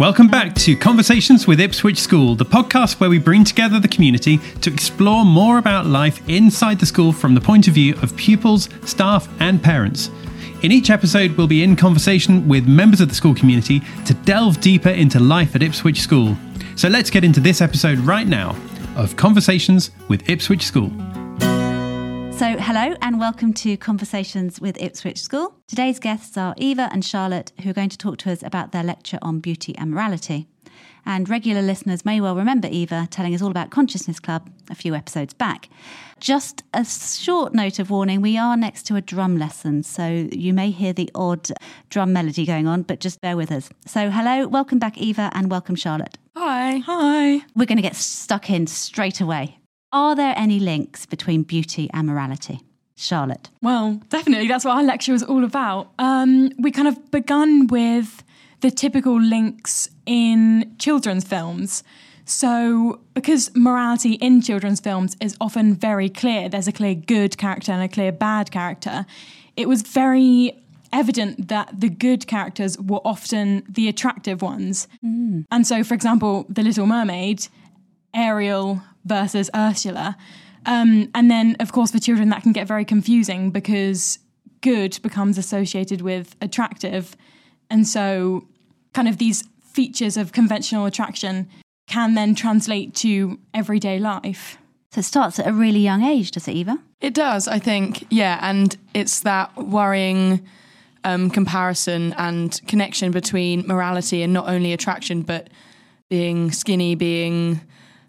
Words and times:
Welcome 0.00 0.26
back 0.26 0.56
to 0.56 0.74
Conversations 0.74 1.46
with 1.46 1.60
Ipswich 1.60 1.98
School, 1.98 2.34
the 2.34 2.44
podcast 2.44 2.98
where 2.98 3.08
we 3.08 3.20
bring 3.20 3.44
together 3.44 3.78
the 3.78 3.86
community 3.86 4.38
to 4.60 4.72
explore 4.72 5.24
more 5.24 5.58
about 5.58 5.86
life 5.86 6.20
inside 6.28 6.80
the 6.80 6.86
school 6.86 7.12
from 7.12 7.32
the 7.32 7.40
point 7.40 7.68
of 7.68 7.74
view 7.74 7.94
of 8.02 8.16
pupils, 8.16 8.68
staff, 8.84 9.28
and 9.38 9.62
parents. 9.62 10.10
In 10.64 10.72
each 10.72 10.90
episode, 10.90 11.36
we'll 11.36 11.46
be 11.46 11.62
in 11.62 11.76
conversation 11.76 12.48
with 12.48 12.66
members 12.66 13.00
of 13.00 13.08
the 13.08 13.14
school 13.14 13.36
community 13.36 13.82
to 14.04 14.14
delve 14.14 14.60
deeper 14.60 14.88
into 14.88 15.20
life 15.20 15.54
at 15.54 15.62
Ipswich 15.62 16.00
School. 16.00 16.36
So 16.74 16.88
let's 16.88 17.08
get 17.08 17.22
into 17.22 17.38
this 17.38 17.60
episode 17.60 18.00
right 18.00 18.26
now 18.26 18.56
of 18.96 19.14
Conversations 19.14 19.92
with 20.08 20.28
Ipswich 20.28 20.64
School. 20.64 20.90
So, 22.36 22.56
hello 22.58 22.96
and 23.00 23.20
welcome 23.20 23.54
to 23.54 23.76
Conversations 23.76 24.60
with 24.60 24.76
Ipswich 24.82 25.20
School. 25.20 25.54
Today's 25.68 26.00
guests 26.00 26.36
are 26.36 26.52
Eva 26.56 26.88
and 26.90 27.04
Charlotte, 27.04 27.52
who 27.62 27.70
are 27.70 27.74
going 27.74 27.90
to 27.90 27.96
talk 27.96 28.18
to 28.18 28.32
us 28.32 28.42
about 28.42 28.72
their 28.72 28.82
lecture 28.82 29.20
on 29.22 29.38
beauty 29.38 29.72
and 29.78 29.92
morality. 29.92 30.48
And 31.06 31.28
regular 31.30 31.62
listeners 31.62 32.04
may 32.04 32.20
well 32.20 32.34
remember 32.34 32.66
Eva 32.68 33.06
telling 33.08 33.36
us 33.36 33.40
all 33.40 33.52
about 33.52 33.70
Consciousness 33.70 34.18
Club 34.18 34.50
a 34.68 34.74
few 34.74 34.96
episodes 34.96 35.32
back. 35.32 35.68
Just 36.18 36.64
a 36.74 36.84
short 36.84 37.54
note 37.54 37.78
of 37.78 37.88
warning 37.88 38.20
we 38.20 38.36
are 38.36 38.56
next 38.56 38.82
to 38.88 38.96
a 38.96 39.00
drum 39.00 39.38
lesson, 39.38 39.84
so 39.84 40.28
you 40.32 40.52
may 40.52 40.72
hear 40.72 40.92
the 40.92 41.10
odd 41.14 41.48
drum 41.88 42.12
melody 42.12 42.44
going 42.44 42.66
on, 42.66 42.82
but 42.82 42.98
just 42.98 43.20
bear 43.20 43.36
with 43.36 43.52
us. 43.52 43.70
So, 43.86 44.10
hello, 44.10 44.48
welcome 44.48 44.80
back, 44.80 44.98
Eva, 44.98 45.30
and 45.34 45.52
welcome, 45.52 45.76
Charlotte. 45.76 46.18
Hi. 46.34 46.78
Hi. 46.78 47.44
We're 47.54 47.66
going 47.66 47.76
to 47.76 47.82
get 47.82 47.94
stuck 47.94 48.50
in 48.50 48.66
straight 48.66 49.20
away. 49.20 49.58
Are 49.94 50.16
there 50.16 50.34
any 50.36 50.58
links 50.58 51.06
between 51.06 51.44
beauty 51.44 51.88
and 51.94 52.08
morality? 52.08 52.60
Charlotte. 52.96 53.48
Well, 53.62 54.00
definitely. 54.08 54.48
That's 54.48 54.64
what 54.64 54.76
our 54.76 54.82
lecture 54.82 55.12
was 55.12 55.22
all 55.22 55.44
about. 55.44 55.92
Um, 56.00 56.50
we 56.58 56.72
kind 56.72 56.88
of 56.88 57.10
begun 57.12 57.68
with 57.68 58.24
the 58.60 58.72
typical 58.72 59.20
links 59.20 59.88
in 60.04 60.74
children's 60.78 61.24
films. 61.24 61.84
So, 62.24 63.00
because 63.14 63.54
morality 63.54 64.14
in 64.14 64.42
children's 64.42 64.80
films 64.80 65.16
is 65.20 65.36
often 65.40 65.74
very 65.74 66.08
clear, 66.08 66.48
there's 66.48 66.66
a 66.66 66.72
clear 66.72 66.94
good 66.94 67.38
character 67.38 67.70
and 67.70 67.82
a 67.82 67.88
clear 67.88 68.10
bad 68.10 68.50
character, 68.50 69.06
it 69.56 69.68
was 69.68 69.82
very 69.82 70.60
evident 70.92 71.48
that 71.48 71.80
the 71.80 71.88
good 71.88 72.26
characters 72.26 72.78
were 72.80 73.00
often 73.04 73.62
the 73.68 73.88
attractive 73.88 74.42
ones. 74.42 74.88
Mm. 75.04 75.44
And 75.52 75.66
so, 75.66 75.84
for 75.84 75.94
example, 75.94 76.46
The 76.48 76.62
Little 76.62 76.86
Mermaid, 76.86 77.46
Ariel 78.14 78.82
versus 79.04 79.50
Ursula. 79.54 80.16
Um, 80.66 81.10
and 81.14 81.30
then, 81.30 81.56
of 81.60 81.72
course, 81.72 81.90
for 81.90 81.98
children, 81.98 82.30
that 82.30 82.42
can 82.42 82.52
get 82.52 82.66
very 82.66 82.84
confusing 82.84 83.50
because 83.50 84.18
good 84.60 84.98
becomes 85.02 85.36
associated 85.36 86.00
with 86.00 86.36
attractive. 86.40 87.16
And 87.68 87.86
so, 87.86 88.46
kind 88.94 89.08
of 89.08 89.18
these 89.18 89.44
features 89.62 90.16
of 90.16 90.32
conventional 90.32 90.86
attraction 90.86 91.48
can 91.86 92.14
then 92.14 92.34
translate 92.34 92.94
to 92.94 93.38
everyday 93.52 93.98
life. 93.98 94.56
So 94.92 95.00
it 95.00 95.04
starts 95.04 95.38
at 95.38 95.46
a 95.46 95.52
really 95.52 95.80
young 95.80 96.02
age, 96.02 96.30
does 96.30 96.46
it, 96.48 96.52
Eva? 96.52 96.78
It 97.00 97.14
does, 97.14 97.48
I 97.48 97.58
think, 97.58 98.06
yeah. 98.10 98.38
And 98.40 98.76
it's 98.94 99.20
that 99.20 99.54
worrying 99.56 100.46
um, 101.02 101.30
comparison 101.30 102.14
and 102.16 102.60
connection 102.66 103.10
between 103.10 103.66
morality 103.66 104.22
and 104.22 104.32
not 104.32 104.48
only 104.48 104.72
attraction, 104.72 105.22
but 105.22 105.50
being 106.08 106.52
skinny, 106.52 106.94
being 106.94 107.60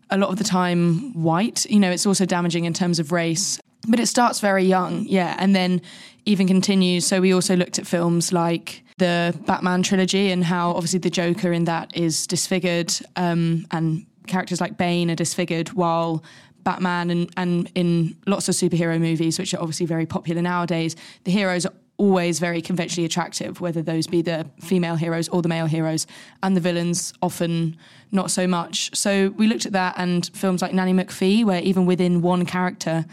a 0.09 0.17
lot 0.17 0.29
of 0.29 0.37
the 0.37 0.43
time 0.43 1.13
white. 1.13 1.65
You 1.69 1.79
know, 1.79 1.91
it's 1.91 2.05
also 2.05 2.25
damaging 2.25 2.65
in 2.65 2.73
terms 2.73 2.99
of 2.99 3.11
race. 3.11 3.59
But 3.87 3.99
it 3.99 4.07
starts 4.07 4.39
very 4.39 4.63
young, 4.63 5.05
yeah, 5.07 5.35
and 5.37 5.55
then 5.55 5.79
even 6.25 6.47
continues. 6.47 7.05
So 7.05 7.21
we 7.21 7.33
also 7.33 7.55
looked 7.55 7.77
at 7.77 7.85
films 7.85 8.33
like 8.33 8.83
the 8.97 9.37
Batman 9.45 9.83
trilogy 9.83 10.31
and 10.31 10.43
how 10.43 10.71
obviously 10.71 10.99
the 10.99 11.11
Joker 11.11 11.53
in 11.53 11.65
that 11.65 11.95
is 11.95 12.25
disfigured, 12.25 12.91
um, 13.15 13.67
and 13.69 14.05
characters 14.25 14.59
like 14.59 14.75
Bane 14.75 15.11
are 15.11 15.15
disfigured, 15.15 15.69
while 15.73 16.23
Batman 16.63 17.11
and, 17.11 17.29
and 17.37 17.71
in 17.75 18.17
lots 18.25 18.49
of 18.49 18.55
superhero 18.55 18.99
movies, 18.99 19.37
which 19.37 19.53
are 19.53 19.61
obviously 19.61 19.85
very 19.85 20.07
popular 20.07 20.41
nowadays, 20.41 20.95
the 21.23 21.31
heroes 21.31 21.67
are 21.67 21.73
always 21.97 22.39
very 22.39 22.61
conventionally 22.61 23.05
attractive, 23.05 23.61
whether 23.61 23.81
those 23.81 24.07
be 24.07 24.21
the 24.21 24.45
female 24.59 24.95
heroes 24.95 25.29
or 25.29 25.41
the 25.41 25.49
male 25.49 25.65
heroes, 25.65 26.07
and 26.43 26.55
the 26.55 26.61
villains 26.61 27.13
often 27.21 27.77
not 28.11 28.31
so 28.31 28.47
much. 28.47 28.95
So 28.95 29.29
we 29.37 29.47
looked 29.47 29.65
at 29.65 29.71
that 29.73 29.95
and 29.97 30.29
films 30.33 30.61
like 30.61 30.73
Nanny 30.73 30.93
McPhee, 30.93 31.45
where 31.45 31.61
even 31.61 31.85
within 31.85 32.21
one 32.21 32.45
character, 32.45 33.05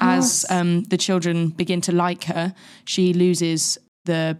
as 0.00 0.46
um, 0.50 0.84
the 0.84 0.96
children 0.96 1.48
begin 1.48 1.80
to 1.82 1.92
like 1.92 2.24
her, 2.24 2.54
she 2.84 3.12
loses 3.12 3.78
the 4.04 4.38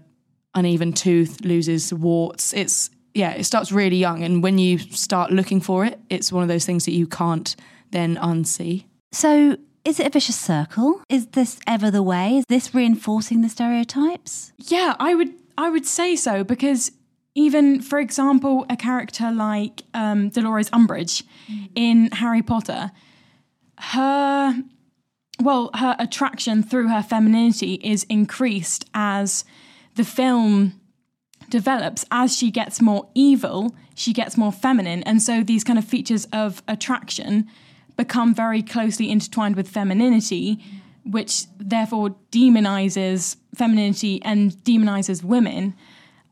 uneven 0.55 0.93
tooth, 0.93 1.41
loses 1.43 1.93
warts. 1.93 2.53
It's 2.53 2.91
yeah, 3.15 3.33
it 3.33 3.45
starts 3.45 3.73
really 3.73 3.97
young, 3.97 4.23
and 4.23 4.43
when 4.43 4.59
you 4.59 4.79
start 4.79 5.33
looking 5.33 5.61
for 5.61 5.85
it, 5.85 5.99
it's 6.09 6.31
one 6.31 6.43
of 6.43 6.49
those 6.49 6.65
things 6.65 6.85
that 6.85 6.93
you 6.93 7.07
can't 7.07 7.57
then 7.91 8.17
unsee. 8.17 8.85
So 9.13 9.57
is 9.89 9.99
it 9.99 10.07
a 10.07 10.11
vicious 10.11 10.37
circle? 10.37 11.03
Is 11.09 11.29
this 11.29 11.59
ever 11.67 11.91
the 11.91 12.03
way? 12.03 12.37
Is 12.37 12.45
this 12.47 12.75
reinforcing 12.75 13.41
the 13.41 13.49
stereotypes? 13.49 14.53
Yeah, 14.59 14.95
I 15.01 15.15
would 15.15 15.33
I 15.57 15.71
would 15.71 15.87
say 15.87 16.15
so 16.15 16.45
because 16.45 16.93
even 17.35 17.81
for 17.81 17.99
example, 17.99 18.67
a 18.69 18.77
character 18.77 19.31
like 19.31 19.83
um, 19.95 20.29
Dolores 20.29 20.69
Umbridge 20.71 21.23
mm. 21.51 21.71
in 21.75 22.11
Harry 22.13 22.43
Potter, 22.43 22.91
her 23.79 24.63
well, 25.41 25.71
her 25.75 25.97
attraction 25.99 26.63
through 26.63 26.89
her 26.89 27.03
femininity 27.03 27.75
is 27.83 28.05
increased 28.11 28.85
as 28.93 29.45
the 29.95 30.05
film 30.05 30.79
develops. 31.49 32.05
As 32.11 32.37
she 32.37 32.51
gets 32.51 32.83
more 32.83 33.09
evil, 33.15 33.75
she 33.95 34.13
gets 34.13 34.37
more 34.37 34.53
feminine, 34.53 35.03
and 35.05 35.23
so 35.23 35.43
these 35.43 35.65
kind 35.65 35.79
of 35.79 35.85
features 35.87 36.27
of 36.31 36.63
attraction 36.69 37.49
become 37.99 38.35
very 38.35 38.63
closely 38.63 39.11
intertwined 39.11 39.57
with 39.57 39.69
femininity, 39.69 40.65
which 41.05 41.45
therefore 41.59 42.15
demonizes 42.33 43.37
femininity 43.55 44.23
and 44.23 44.53
demonizes 44.65 45.23
women. 45.23 45.75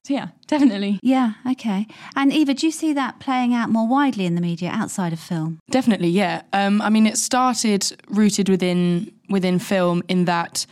So, 0.05 0.15
yeah, 0.15 0.29
definitely. 0.47 1.01
Yeah, 1.03 1.33
okay. 1.51 1.89
And 2.15 2.33
Eva, 2.33 2.55
do 2.55 2.67
you 2.67 2.71
see 2.71 2.93
that 2.93 3.19
playing 3.19 3.53
out 3.53 3.69
more 3.71 3.89
widely 3.89 4.25
in 4.25 4.37
the 4.37 4.41
media 4.41 4.71
outside 4.71 5.13
of 5.13 5.19
film? 5.19 5.59
Definitely, 5.69 6.11
yeah. 6.11 6.43
Um, 6.53 6.81
I 6.81 6.91
mean, 6.91 7.07
it 7.07 7.19
started 7.19 7.85
rooted 8.09 8.49
within 8.49 9.13
within 9.29 9.59
film 9.59 10.05
in 10.09 10.25
that 10.27 10.65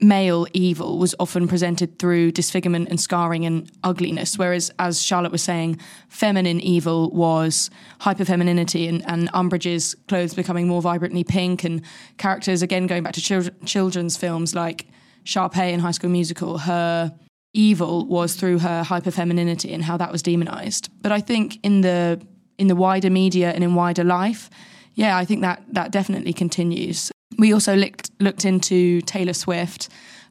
male 0.00 0.46
evil 0.52 0.98
was 0.98 1.14
often 1.18 1.48
presented 1.48 1.98
through 1.98 2.32
disfigurement 2.32 2.88
and 2.88 3.00
scarring 3.00 3.46
and 3.46 3.70
ugliness, 3.82 4.38
whereas, 4.38 4.70
as 4.78 5.02
Charlotte 5.02 5.32
was 5.32 5.42
saying, 5.42 5.80
feminine 6.08 6.60
evil 6.60 7.10
was 7.10 7.70
hyperfemininity 8.00 8.88
and, 8.88 9.08
and 9.08 9.32
Umbridge's 9.32 9.94
clothes 10.08 10.34
becoming 10.34 10.68
more 10.68 10.82
vibrantly 10.82 11.24
pink, 11.24 11.64
and 11.64 11.82
characters, 12.18 12.62
again, 12.62 12.86
going 12.86 13.02
back 13.02 13.14
to 13.14 13.22
chil- 13.22 13.50
children's 13.64 14.16
films 14.16 14.54
like 14.54 14.86
Sharpay 15.24 15.72
in 15.72 15.80
High 15.80 15.92
School 15.92 16.10
Musical, 16.10 16.58
her 16.58 17.12
evil 17.54 18.06
was 18.06 18.34
through 18.34 18.58
her 18.58 18.84
hyperfemininity 18.84 19.72
and 19.72 19.82
how 19.82 19.96
that 19.96 20.12
was 20.12 20.22
demonized. 20.22 20.90
But 21.02 21.10
I 21.10 21.20
think 21.20 21.58
in 21.62 21.80
the 21.80 22.20
in 22.58 22.68
the 22.68 22.76
wider 22.76 23.10
media 23.10 23.50
and 23.50 23.62
in 23.62 23.74
wider 23.74 24.04
life, 24.04 24.48
yeah, 24.94 25.16
I 25.16 25.24
think 25.24 25.42
that 25.42 25.62
that 25.72 25.90
definitely 25.90 26.32
continues. 26.32 27.10
We 27.38 27.52
also 27.52 27.74
looked 27.74 28.10
looked 28.20 28.44
into 28.44 29.00
Taylor 29.02 29.34
Swift 29.34 29.88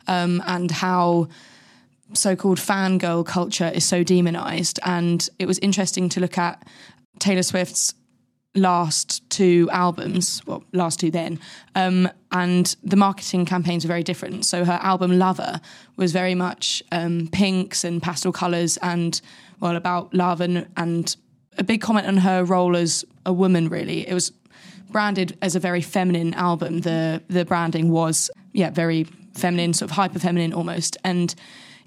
um, 0.08 0.42
and 0.46 0.72
how 0.72 1.28
so-called 2.14 2.60
fangirl 2.60 3.26
culture 3.26 3.72
is 3.74 3.84
so 3.84 4.04
demonized, 4.04 4.80
and 4.84 5.28
it 5.40 5.48
was 5.48 5.60
interesting 5.60 6.10
to 6.10 6.20
look 6.20 6.38
at 6.38 6.68
Taylor 7.20 7.44
Swift's 7.44 7.94
last 8.54 9.30
two 9.30 9.68
albums, 9.72 10.42
well, 10.46 10.64
last 10.72 11.00
two 11.00 11.12
then, 11.12 11.40
um, 11.76 12.08
and 12.32 12.76
the 12.84 12.96
marketing 12.96 13.46
campaigns 13.46 13.84
were 13.84 13.90
very 13.90 14.04
different. 14.04 14.46
So 14.46 14.64
her 14.64 14.80
album 14.82 15.20
Lover 15.20 15.60
was 15.98 16.14
very 16.14 16.36
much 16.36 16.82
um, 16.92 17.28
pinks 17.32 17.84
and 17.84 18.02
pastel 18.02 18.32
colours 18.32 18.78
and, 18.78 19.20
well, 19.60 19.76
about 19.76 20.14
love 20.14 20.40
and, 20.40 20.68
and 20.78 21.16
a 21.58 21.64
big 21.64 21.82
comment 21.82 22.08
on 22.08 22.18
her 22.18 22.46
role 22.46 22.78
as 22.78 23.04
a 23.26 23.34
woman, 23.34 23.68
really. 23.68 24.08
It 24.08 24.14
was 24.14 24.32
branded 24.90 25.38
as 25.42 25.56
a 25.56 25.60
very 25.60 25.82
feminine 25.82 26.34
album. 26.34 26.82
The 26.82 27.22
the 27.28 27.46
branding 27.46 27.90
was 27.90 28.30
yeah 28.54 28.70
very 28.70 29.06
feminine, 29.34 29.74
sort 29.74 29.92
of 29.92 29.96
hyper 29.96 30.20
feminine 30.20 30.54
almost, 30.54 30.98
and 31.04 31.34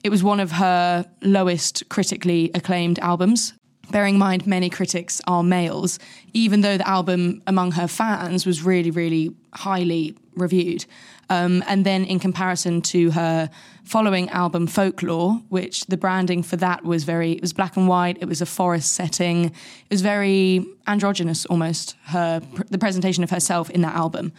it 0.05 0.11
was 0.11 0.23
one 0.23 0.41
of 0.41 0.53
her 0.53 1.07
lowest 1.23 1.89
critically 1.89 2.51
acclaimed 2.55 2.99
albums. 3.01 3.55
Bearing 3.91 4.15
in 4.15 4.19
mind 4.19 4.47
many 4.47 4.69
critics 4.69 5.21
are 5.27 5.43
males, 5.43 5.99
even 6.35 6.61
though 6.61 6.77
the 6.77 6.87
album 6.87 7.43
among 7.47 7.73
her 7.73 7.89
fans 7.89 8.45
was 8.45 8.63
really, 8.63 8.91
really 8.91 9.35
highly 9.55 10.15
reviewed. 10.35 10.85
Um, 11.31 11.63
and 11.67 11.85
then 11.85 12.05
in 12.05 12.19
comparison 12.19 12.81
to 12.83 13.11
her 13.11 13.51
following 13.85 14.29
album 14.31 14.67
Folklore, 14.67 15.43
which 15.49 15.87
the 15.87 15.97
branding 15.97 16.43
for 16.43 16.57
that 16.57 16.85
was 16.85 17.05
very, 17.05 17.33
it 17.33 17.41
was 17.41 17.53
black 17.53 17.77
and 17.77 17.89
white, 17.89 18.19
it 18.21 18.27
was 18.27 18.41
a 18.41 18.47
forest 18.47 18.93
setting, 18.93 19.47
it 19.47 19.91
was 19.91 20.03
very 20.03 20.65
androgynous 20.87 21.45
almost, 21.47 21.97
her, 22.07 22.41
the 22.71 22.79
presentation 22.79 23.25
of 23.25 23.31
herself 23.31 23.71
in 23.71 23.83
that 23.83 23.95
album. 23.95 24.33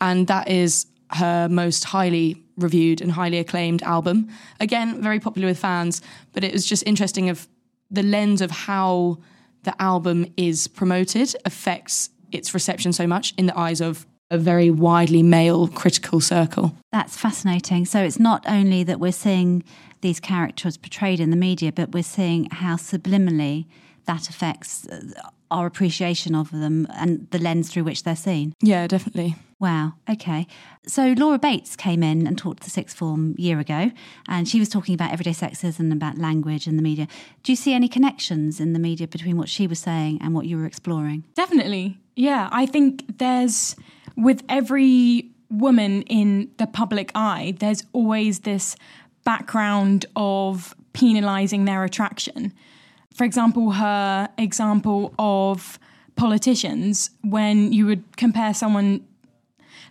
And 0.00 0.26
that 0.26 0.48
is 0.48 0.86
her 1.10 1.48
most 1.48 1.84
highly 1.84 2.42
reviewed 2.56 3.00
and 3.00 3.12
highly 3.12 3.38
acclaimed 3.38 3.82
album. 3.82 4.28
Again, 4.60 5.00
very 5.02 5.20
popular 5.20 5.48
with 5.48 5.58
fans, 5.58 6.02
but 6.32 6.44
it 6.44 6.52
was 6.52 6.66
just 6.66 6.82
interesting 6.86 7.28
of 7.28 7.48
the 7.90 8.02
lens 8.02 8.40
of 8.40 8.50
how 8.50 9.18
the 9.62 9.80
album 9.80 10.26
is 10.36 10.68
promoted 10.68 11.34
affects 11.44 12.10
its 12.32 12.52
reception 12.52 12.92
so 12.92 13.06
much 13.06 13.32
in 13.36 13.46
the 13.46 13.58
eyes 13.58 13.80
of 13.80 14.06
a 14.34 14.38
very 14.38 14.70
widely 14.70 15.22
male 15.22 15.68
critical 15.68 16.20
circle. 16.20 16.74
That's 16.92 17.16
fascinating. 17.16 17.86
So 17.86 18.02
it's 18.02 18.18
not 18.18 18.44
only 18.46 18.84
that 18.84 19.00
we're 19.00 19.12
seeing 19.12 19.64
these 20.00 20.20
characters 20.20 20.76
portrayed 20.76 21.20
in 21.20 21.30
the 21.30 21.36
media, 21.36 21.72
but 21.72 21.92
we're 21.92 22.02
seeing 22.02 22.48
how 22.50 22.76
subliminally 22.76 23.66
that 24.06 24.28
affects 24.28 24.86
uh, 24.88 25.00
our 25.50 25.66
appreciation 25.66 26.34
of 26.34 26.50
them 26.50 26.86
and 26.94 27.26
the 27.30 27.38
lens 27.38 27.70
through 27.70 27.84
which 27.84 28.02
they're 28.02 28.16
seen. 28.16 28.52
Yeah, 28.60 28.86
definitely. 28.86 29.36
Wow. 29.60 29.94
Okay. 30.10 30.46
So 30.86 31.14
Laura 31.16 31.38
Bates 31.38 31.74
came 31.76 32.02
in 32.02 32.26
and 32.26 32.36
taught 32.36 32.60
the 32.60 32.68
sixth 32.68 32.98
form 32.98 33.34
year 33.38 33.58
ago, 33.60 33.92
and 34.28 34.46
she 34.46 34.58
was 34.58 34.68
talking 34.68 34.94
about 34.94 35.12
everyday 35.12 35.30
sexism 35.30 35.80
and 35.80 35.92
about 35.92 36.18
language 36.18 36.66
in 36.66 36.76
the 36.76 36.82
media. 36.82 37.06
Do 37.42 37.52
you 37.52 37.56
see 37.56 37.72
any 37.72 37.88
connections 37.88 38.60
in 38.60 38.74
the 38.74 38.78
media 38.78 39.08
between 39.08 39.38
what 39.38 39.48
she 39.48 39.66
was 39.66 39.78
saying 39.78 40.18
and 40.20 40.34
what 40.34 40.44
you 40.44 40.58
were 40.58 40.66
exploring? 40.66 41.24
Definitely. 41.34 41.96
Yeah. 42.14 42.50
I 42.52 42.66
think 42.66 43.18
there's, 43.18 43.74
with 44.16 44.42
every 44.48 45.30
woman 45.50 46.02
in 46.02 46.50
the 46.56 46.66
public 46.66 47.10
eye, 47.14 47.54
there's 47.58 47.84
always 47.92 48.40
this 48.40 48.76
background 49.24 50.06
of 50.16 50.74
penalizing 50.92 51.64
their 51.64 51.84
attraction. 51.84 52.52
For 53.14 53.24
example, 53.24 53.72
her 53.72 54.28
example 54.38 55.14
of 55.18 55.78
politicians, 56.16 57.10
when 57.22 57.72
you 57.72 57.86
would 57.86 58.16
compare 58.16 58.54
someone 58.54 59.06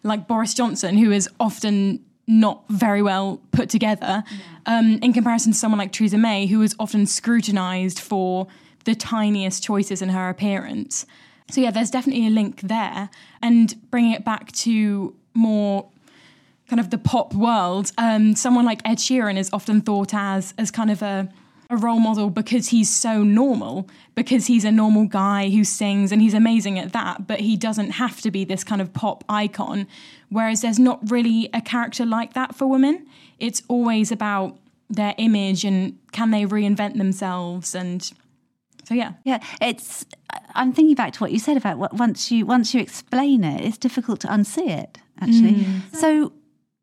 like 0.04 0.28
Boris 0.28 0.54
Johnson, 0.54 0.98
who 0.98 1.12
is 1.12 1.30
often 1.40 2.04
not 2.28 2.64
very 2.70 3.02
well 3.02 3.42
put 3.52 3.70
together, 3.70 4.24
um, 4.66 5.00
in 5.02 5.14
comparison 5.14 5.52
to 5.52 5.58
someone 5.58 5.78
like 5.78 5.92
Theresa 5.92 6.18
May, 6.18 6.46
who 6.46 6.62
is 6.62 6.76
often 6.80 7.06
scrutinized 7.06 8.00
for 8.00 8.48
the 8.86 8.96
tiniest 8.96 9.64
choices 9.64 10.02
in 10.02 10.10
her 10.10 10.30
appearance. 10.30 11.06
So, 11.54 11.62
yeah, 11.62 11.70
there's 11.70 11.92
definitely 11.92 12.26
a 12.26 12.32
link 12.32 12.62
there. 12.62 13.12
And 13.40 13.76
bringing 13.92 14.14
it 14.14 14.26
back 14.26 14.52
to 14.54 15.16
more 15.36 15.88
kind 16.68 16.80
of 16.80 16.90
the 16.90 16.98
pop 16.98 17.36
world, 17.36 17.92
um, 18.00 18.36
someone 18.36 18.66
like 18.66 18.82
Ed 18.84 18.98
Sheeran 18.98 19.38
is 19.38 19.52
often 19.54 19.82
thought 19.82 20.16
as 20.16 20.56
as 20.58 20.72
kind 20.72 20.90
of 20.90 21.04
a 21.04 21.30
a 21.70 21.78
role 21.78 22.00
model 22.00 22.32
because 22.32 22.70
he's 22.70 22.90
so 22.90 23.22
normal, 23.22 23.88
because 24.16 24.48
he's 24.48 24.66
a 24.66 24.72
normal 24.72 25.06
guy 25.06 25.50
who 25.50 25.64
sings 25.64 26.12
and 26.12 26.24
he's 26.24 26.34
amazing 26.34 26.80
at 26.80 26.92
that, 26.94 27.28
but 27.28 27.42
he 27.42 27.56
doesn't 27.56 27.92
have 27.92 28.20
to 28.22 28.32
be 28.32 28.44
this 28.44 28.64
kind 28.64 28.82
of 28.82 28.92
pop 28.92 29.24
icon. 29.30 29.88
Whereas 30.30 30.62
there's 30.62 30.80
not 30.80 31.12
really 31.12 31.52
a 31.54 31.62
character 31.62 32.04
like 32.04 32.34
that 32.34 32.56
for 32.56 32.66
women. 32.66 33.06
It's 33.38 33.62
always 33.68 34.12
about 34.12 34.58
their 34.90 35.14
image 35.20 35.64
and 35.64 36.00
can 36.12 36.32
they 36.32 36.46
reinvent 36.46 36.98
themselves 36.98 37.76
and 37.76 38.12
so 38.84 38.94
yeah 38.94 39.14
yeah 39.24 39.40
it's 39.62 40.06
i'm 40.56 40.74
thinking 40.74 40.96
back 40.96 41.14
to 41.14 41.20
what 41.20 41.32
you 41.32 41.40
said 41.40 41.58
about 41.58 41.78
what 41.78 41.94
once 41.94 42.32
you 42.32 42.46
once 42.46 42.74
you 42.74 42.82
explain 42.82 43.44
it 43.44 43.62
it's 43.62 43.78
difficult 43.78 44.20
to 44.20 44.28
unsee 44.28 44.70
it 44.70 44.98
actually. 45.20 45.54
Mm. 45.54 45.96
so 45.96 46.34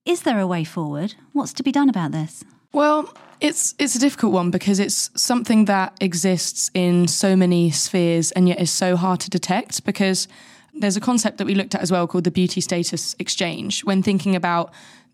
is 0.06 0.22
there 0.22 0.40
a 0.40 0.46
way 0.46 0.64
forward? 0.64 1.14
What's 1.32 1.52
to 1.54 1.62
be 1.62 1.70
done 1.70 1.88
about 1.88 2.12
this? 2.12 2.42
Well 2.72 3.12
it's 3.40 3.74
it's 3.78 3.94
a 3.94 3.98
difficult 3.98 4.32
one 4.32 4.50
because 4.50 4.78
it's 4.78 5.10
something 5.14 5.64
that 5.66 5.96
exists 6.00 6.70
in 6.74 7.08
so 7.08 7.36
many 7.36 7.70
spheres 7.70 8.32
and 8.32 8.48
yet 8.48 8.60
is 8.60 8.70
so 8.70 8.96
hard 8.96 9.20
to 9.20 9.30
detect 9.30 9.84
because 9.84 10.28
there's 10.74 10.96
a 10.96 11.00
concept 11.00 11.38
that 11.38 11.46
we 11.46 11.54
looked 11.54 11.74
at 11.74 11.80
as 11.80 11.90
well 11.90 12.06
called 12.06 12.24
the 12.24 12.30
beauty 12.30 12.60
status 12.60 13.16
exchange. 13.18 13.84
When 13.84 14.02
thinking 14.02 14.36
about 14.36 14.72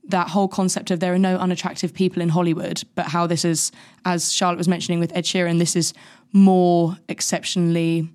that 0.09 0.29
whole 0.29 0.49
concept 0.49 0.91
of 0.91 1.01
there 1.01 1.13
are 1.15 1.19
no 1.19 1.37
unattractive 1.37 1.93
people 1.93 2.23
in 2.23 2.29
Hollywood, 2.29 2.83
but 2.95 3.07
how 3.07 3.27
this 3.27 3.45
is, 3.45 3.73
as 4.05 4.33
Charlotte 4.33 4.59
was 4.59 4.69
mentioning 4.69 5.01
with 5.01 5.17
Ed 5.17 5.25
Sheeran, 5.25 5.59
this 5.59 5.75
is 5.75 5.95
more 6.33 6.97
exceptionally 7.09 8.09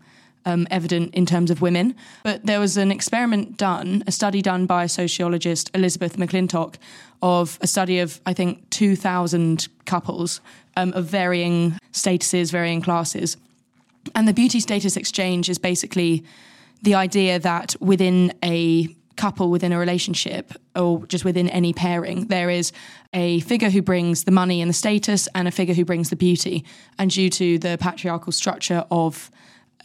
um, 0.45 0.67
evident 0.71 1.13
in 1.13 1.25
terms 1.25 1.51
of 1.51 1.61
women. 1.61 1.95
But 2.23 2.45
there 2.45 2.59
was 2.59 2.77
an 2.77 2.91
experiment 2.91 3.57
done, 3.57 4.03
a 4.07 4.11
study 4.11 4.41
done 4.41 4.65
by 4.65 4.88
sociologist 4.88 5.71
Elizabeth 5.73 6.17
McClintock, 6.17 6.75
of 7.21 7.59
a 7.61 7.67
study 7.67 7.99
of, 7.99 8.19
I 8.25 8.33
think, 8.33 8.69
2,000 8.71 9.67
couples 9.85 10.41
um, 10.75 10.91
of 10.93 11.05
varying 11.05 11.77
statuses, 11.91 12.51
varying 12.51 12.81
classes. 12.81 13.38
And 14.15 14.27
the 14.27 14.33
beauty 14.33 14.59
status 14.59 14.97
exchange 14.97 15.49
is 15.49 15.59
basically 15.59 16.23
the 16.81 16.95
idea 16.95 17.38
that 17.39 17.75
within 17.79 18.33
a 18.43 18.95
couple, 19.17 19.51
within 19.51 19.71
a 19.71 19.77
relationship, 19.77 20.53
or 20.75 21.05
just 21.05 21.23
within 21.23 21.47
any 21.49 21.73
pairing, 21.73 22.25
there 22.27 22.49
is 22.49 22.71
a 23.13 23.41
figure 23.41 23.69
who 23.69 23.81
brings 23.81 24.23
the 24.23 24.31
money 24.31 24.61
and 24.61 24.69
the 24.69 24.73
status 24.73 25.27
and 25.35 25.47
a 25.47 25.51
figure 25.51 25.75
who 25.75 25.85
brings 25.85 26.09
the 26.09 26.15
beauty. 26.15 26.65
And 26.97 27.11
due 27.11 27.29
to 27.29 27.59
the 27.59 27.77
patriarchal 27.79 28.31
structure 28.31 28.83
of 28.89 29.29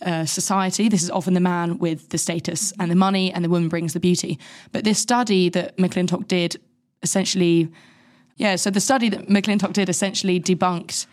uh, 0.03 0.25
society. 0.25 0.89
This 0.89 1.03
is 1.03 1.11
often 1.11 1.35
the 1.35 1.41
man 1.41 1.79
with 1.79 2.09
the 2.11 2.19
status 2.19 2.73
and 2.79 2.91
the 2.91 2.97
money, 2.97 3.33
and 3.33 3.45
the 3.45 3.49
woman 3.49 3.69
brings 3.69 3.93
the 3.93 4.01
beauty. 4.01 4.39
But 4.73 4.85
this 4.85 4.99
study 4.99 5.49
that 5.51 5.77
McClintock 5.77 6.29
did 6.29 6.57
essentially, 7.03 7.69
yeah, 8.37 8.57
so 8.57 8.71
the 8.71 8.81
study 8.81 9.09
that 9.09 9.29
McClintock 9.29 9.73
did 9.73 9.89
essentially 9.89 10.41
debunked 10.41 11.07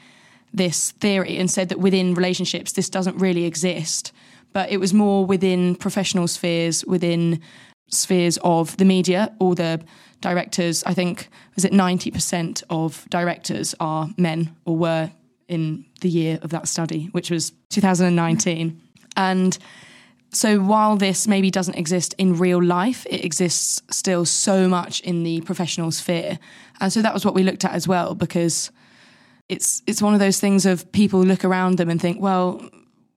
this 0.54 0.92
theory 0.92 1.38
and 1.38 1.50
said 1.50 1.70
that 1.70 1.80
within 1.80 2.14
relationships, 2.14 2.74
this 2.74 2.90
doesn't 2.90 3.18
really 3.18 3.46
exist. 3.46 4.12
But 4.54 4.72
it 4.72 4.78
was 4.78 4.94
more 4.94 5.26
within 5.26 5.76
professional 5.76 6.28
spheres, 6.28 6.86
within 6.86 7.42
spheres 7.90 8.38
of 8.44 8.78
the 8.78 8.86
media, 8.86 9.34
all 9.40 9.56
the 9.56 9.82
directors, 10.22 10.84
I 10.86 10.94
think, 10.94 11.30
was 11.56 11.66
it 11.66 11.74
90% 11.74 12.64
of 12.70 13.06
directors 13.10 13.76
are 13.80 14.10
men 14.18 14.56
or 14.66 14.78
were 14.78 15.12
in 15.54 15.86
the 16.02 16.10
year 16.10 16.40
of 16.42 16.50
that 16.50 16.68
study, 16.68 17.06
which 17.12 17.32
was 17.32 17.54
2019. 17.70 18.82
And 19.16 19.58
so 20.32 20.60
while 20.60 20.98
this 20.98 21.28
maybe 21.28 21.52
doesn't 21.52 21.76
exist 21.76 22.16
in 22.18 22.38
real 22.38 22.62
life, 22.62 23.06
it 23.10 23.24
exists 23.24 23.82
still 23.92 24.26
so 24.26 24.68
much 24.68 25.00
in 25.02 25.24
the 25.24 25.42
professional 25.42 25.92
sphere. 25.92 26.40
And 26.80 26.92
so 26.92 27.02
that 27.02 27.14
was 27.14 27.24
what 27.24 27.36
we 27.36 27.44
looked 27.44 27.64
at 27.64 27.74
as 27.74 27.88
well, 27.88 28.16
because 28.16 28.72
it's 29.48 29.84
it's 29.86 30.02
one 30.02 30.14
of 30.14 30.20
those 30.20 30.40
things 30.40 30.66
of 30.66 30.92
people 30.92 31.24
look 31.24 31.46
around 31.46 31.78
them 31.78 31.90
and 31.90 32.02
think, 32.02 32.20
well, 32.22 32.68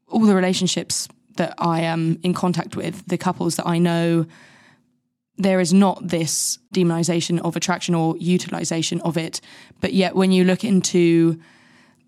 all 0.08 0.20
the 0.20 0.34
relationships 0.34 1.08
that 1.36 1.54
I 1.58 1.80
am 1.80 2.18
in 2.22 2.34
contact 2.34 2.76
with, 2.76 3.06
the 3.06 3.18
couples 3.18 3.56
that 3.56 3.66
I 3.66 3.78
know, 3.78 4.26
there 5.38 5.60
is 5.60 5.72
not 5.72 6.06
this 6.06 6.58
demonization 6.74 7.40
of 7.40 7.56
attraction 7.56 7.94
or 7.94 8.16
utilization 8.18 9.00
of 9.02 9.16
it. 9.16 9.40
But 9.80 9.92
yet 9.92 10.14
when 10.14 10.32
you 10.32 10.44
look 10.44 10.64
into 10.64 11.38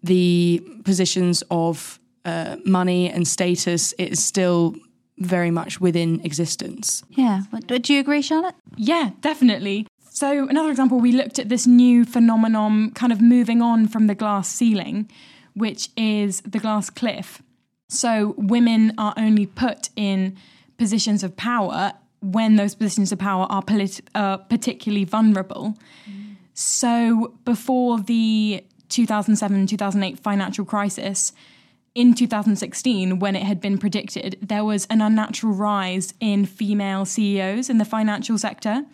the 0.03 0.63
positions 0.85 1.43
of 1.51 1.99
uh, 2.25 2.57
money 2.65 3.11
and 3.11 3.27
status 3.27 3.93
is 3.95 4.23
still 4.23 4.75
very 5.19 5.51
much 5.51 5.81
within 5.81 6.21
existence. 6.25 7.03
Yeah. 7.11 7.43
Do 7.67 7.93
you 7.93 8.01
agree, 8.01 8.23
Charlotte? 8.23 8.55
Yeah, 8.77 9.11
definitely. 9.21 9.87
So, 10.11 10.49
another 10.49 10.71
example, 10.71 10.99
we 11.01 11.13
looked 11.13 11.39
at 11.39 11.49
this 11.49 11.67
new 11.67 12.05
phenomenon 12.05 12.91
kind 12.93 13.13
of 13.13 13.21
moving 13.21 13.63
on 13.63 13.87
from 13.87 14.09
the 14.09 14.15
glass 14.15 14.49
ceiling, 14.49 15.11
which 15.55 15.91
is 15.97 16.41
the 16.43 16.59
glass 16.59 16.91
cliff. 16.91 17.43
So, 17.89 18.35
women 18.37 18.95
are 18.99 19.15
only 19.17 19.47
put 19.47 19.91
in 19.97 20.37
positions 20.77 21.23
of 21.23 21.37
power 21.37 21.93
when 22.21 22.57
those 22.57 22.75
positions 22.75 23.13
of 23.13 23.19
power 23.19 23.47
are 23.49 23.63
polit- 23.63 24.09
uh, 24.15 24.39
particularly 24.39 25.05
vulnerable. 25.05 25.79
Mm. 26.09 26.37
So, 26.55 27.35
before 27.45 28.01
the 28.01 28.65
2007 28.89 29.67
2008 29.67 30.19
financial 30.19 30.65
crisis, 30.65 31.33
in 31.95 32.15
2016, 32.15 33.19
when 33.19 33.35
it 33.35 33.43
had 33.43 33.61
been 33.61 33.77
predicted, 33.77 34.39
there 34.41 34.65
was 34.65 34.87
an 34.87 35.01
unnatural 35.01 35.53
rise 35.53 36.15
in 36.21 36.47
female 36.47 37.05
CEOs 37.05 37.69
in 37.69 37.79
the 37.79 37.85
financial 37.85 38.39
sector. 38.39 38.85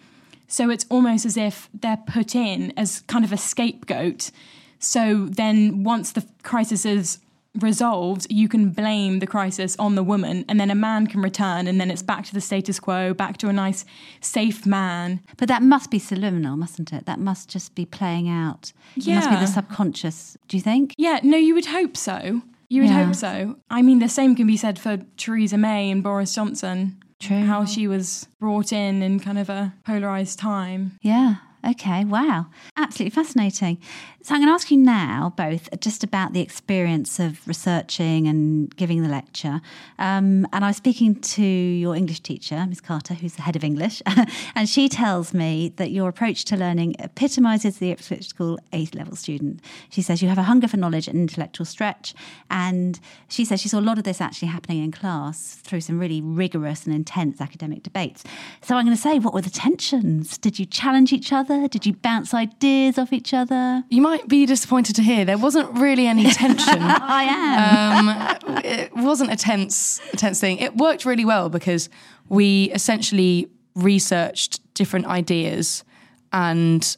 So 0.49 0.71
it's 0.71 0.87
almost 0.89 1.27
as 1.27 1.37
if 1.37 1.69
they're 1.75 2.03
put 2.07 2.35
in 2.35 2.73
as 2.79 3.01
kind 3.03 3.25
of 3.25 3.33
a 3.33 3.37
scapegoat. 3.37 4.31
So 4.79 5.27
then, 5.27 5.85
once 5.85 6.13
the 6.13 6.27
crisis 6.43 6.87
is 6.87 7.19
resolved, 7.61 8.27
you 8.31 8.49
can 8.49 8.71
blame 8.71 9.21
the 9.21 9.27
crisis 9.27 9.77
on 9.79 9.95
the 9.95 10.03
woman, 10.03 10.45
and 10.49 10.59
then 10.59 10.71
a 10.71 10.75
man 10.75 11.07
can 11.07 11.23
return, 11.23 11.67
and 11.67 11.81
then 11.81 11.91
it's 11.91 12.03
back 12.03 12.25
to 12.27 12.35
the 12.35 12.41
status 12.41 12.81
quo, 12.81 13.15
back 13.15 13.37
to 13.39 13.49
a 13.49 13.53
nice, 13.53 13.85
safe 14.21 14.67
man. 14.67 15.21
But 15.37 15.49
that 15.49 15.63
must 15.63 15.91
be 15.91 15.99
subliminal, 15.99 16.57
mustn't 16.57 16.93
it? 16.93 17.07
That 17.07 17.21
must 17.21 17.49
just 17.49 17.75
be 17.75 17.85
playing 17.85 18.29
out. 18.29 18.73
Yeah. 18.97 19.13
It 19.13 19.17
must 19.17 19.31
be 19.31 19.37
the 19.37 19.47
subconscious, 19.47 20.37
do 20.49 20.57
you 20.57 20.63
think? 20.63 20.95
Yeah, 20.99 21.21
no, 21.23 21.37
you 21.37 21.55
would 21.55 21.67
hope 21.67 21.97
so. 21.97 22.43
You 22.69 22.83
would 22.83 22.91
yeah. 22.91 23.05
hope 23.05 23.15
so. 23.15 23.57
I 23.71 23.83
mean, 23.83 24.01
the 24.01 24.09
same 24.09 24.35
can 24.35 24.47
be 24.47 24.57
said 24.57 24.79
for 24.79 24.99
Theresa 25.17 25.59
May 25.59 25.91
and 25.91 26.03
Boris 26.03 26.35
Johnson. 26.35 26.97
True. 27.21 27.45
How 27.45 27.65
she 27.65 27.87
was 27.87 28.27
brought 28.41 28.73
in 28.73 29.03
in 29.03 29.21
kind 29.21 29.39
of 29.39 29.49
a 29.49 29.75
polarized 29.87 30.39
time. 30.39 30.99
Yeah. 31.01 31.37
Okay, 31.67 32.05
wow. 32.05 32.47
Absolutely 32.77 33.15
fascinating. 33.15 33.79
So 34.25 34.35
I'm 34.35 34.41
going 34.41 34.49
to 34.49 34.55
ask 34.55 34.71
you 34.71 34.79
now 34.79 35.35
both 35.37 35.69
just 35.81 36.03
about 36.03 36.33
the 36.33 36.41
experience 36.41 37.21
of 37.21 37.47
researching 37.47 38.27
and 38.27 38.75
giving 38.75 39.03
the 39.03 39.09
lecture. 39.11 39.61
Um, 39.99 40.49
and 40.51 40.65
I 40.65 40.69
was 40.69 40.79
speaking 40.79 41.17
to 41.17 41.45
your 41.45 41.95
English 41.95 42.21
teacher, 42.21 42.65
Miss 42.67 42.81
Carter, 42.81 43.13
who's 43.13 43.35
the 43.35 43.43
head 43.43 43.55
of 43.55 43.63
English, 43.63 44.01
and 44.55 44.67
she 44.67 44.89
tells 44.89 45.35
me 45.35 45.75
that 45.77 45.91
your 45.91 46.09
approach 46.09 46.47
to 46.47 46.57
learning 46.57 46.97
epitomises 47.01 47.77
the 47.77 47.91
Ipswich 47.91 48.27
School 48.27 48.59
A 48.73 48.89
level 48.95 49.15
student. 49.15 49.61
She 49.91 50.01
says 50.01 50.23
you 50.23 50.31
have 50.31 50.39
a 50.39 50.45
hunger 50.45 50.69
for 50.69 50.79
knowledge 50.79 51.07
and 51.07 51.19
intellectual 51.19 51.67
stretch. 51.67 52.15
And 52.51 52.99
she 53.29 53.45
says 53.45 53.61
she 53.61 53.69
saw 53.69 53.79
a 53.79 53.83
lot 53.83 53.99
of 53.99 54.05
this 54.05 54.23
actually 54.23 54.49
happening 54.49 54.83
in 54.83 54.91
class 54.91 55.57
through 55.57 55.83
some 55.83 55.99
really 55.99 56.23
rigorous 56.23 56.87
and 56.87 56.95
intense 56.95 57.43
academic 57.43 57.83
debates. 57.83 58.25
So 58.63 58.75
I'm 58.77 58.87
going 58.87 58.97
to 58.97 59.03
say, 59.03 59.19
what 59.19 59.35
were 59.35 59.43
the 59.43 59.51
tensions? 59.51 60.39
Did 60.39 60.59
you 60.59 60.65
challenge 60.65 61.13
each 61.13 61.31
other? 61.31 61.69
Did 61.69 61.85
you 61.85 61.93
bounce 61.93 62.33
ideas 62.33 62.97
off 62.97 63.13
each 63.13 63.35
other? 63.35 63.85
You 63.91 64.01
might 64.01 64.14
be 64.29 64.47
disappointed 64.47 64.97
to 64.97 65.03
hear 65.03 65.25
there 65.25 65.39
wasn't 65.39 65.71
really 65.79 66.07
any 66.07 66.31
tension. 66.31 66.79
I 66.83 67.25
am. 67.25 68.09
Um, 68.09 68.61
it 68.65 68.95
wasn't 68.95 69.33
a 69.33 69.37
tense, 69.37 70.01
a 70.13 70.17
tense 70.17 70.41
thing. 70.41 70.59
It 70.59 70.77
worked 70.77 71.05
really 71.05 71.25
well 71.25 71.49
because 71.49 71.89
we 72.29 72.71
essentially 72.71 73.49
researched 73.75 74.61
different 74.75 75.07
ideas 75.07 75.85
and 76.33 76.97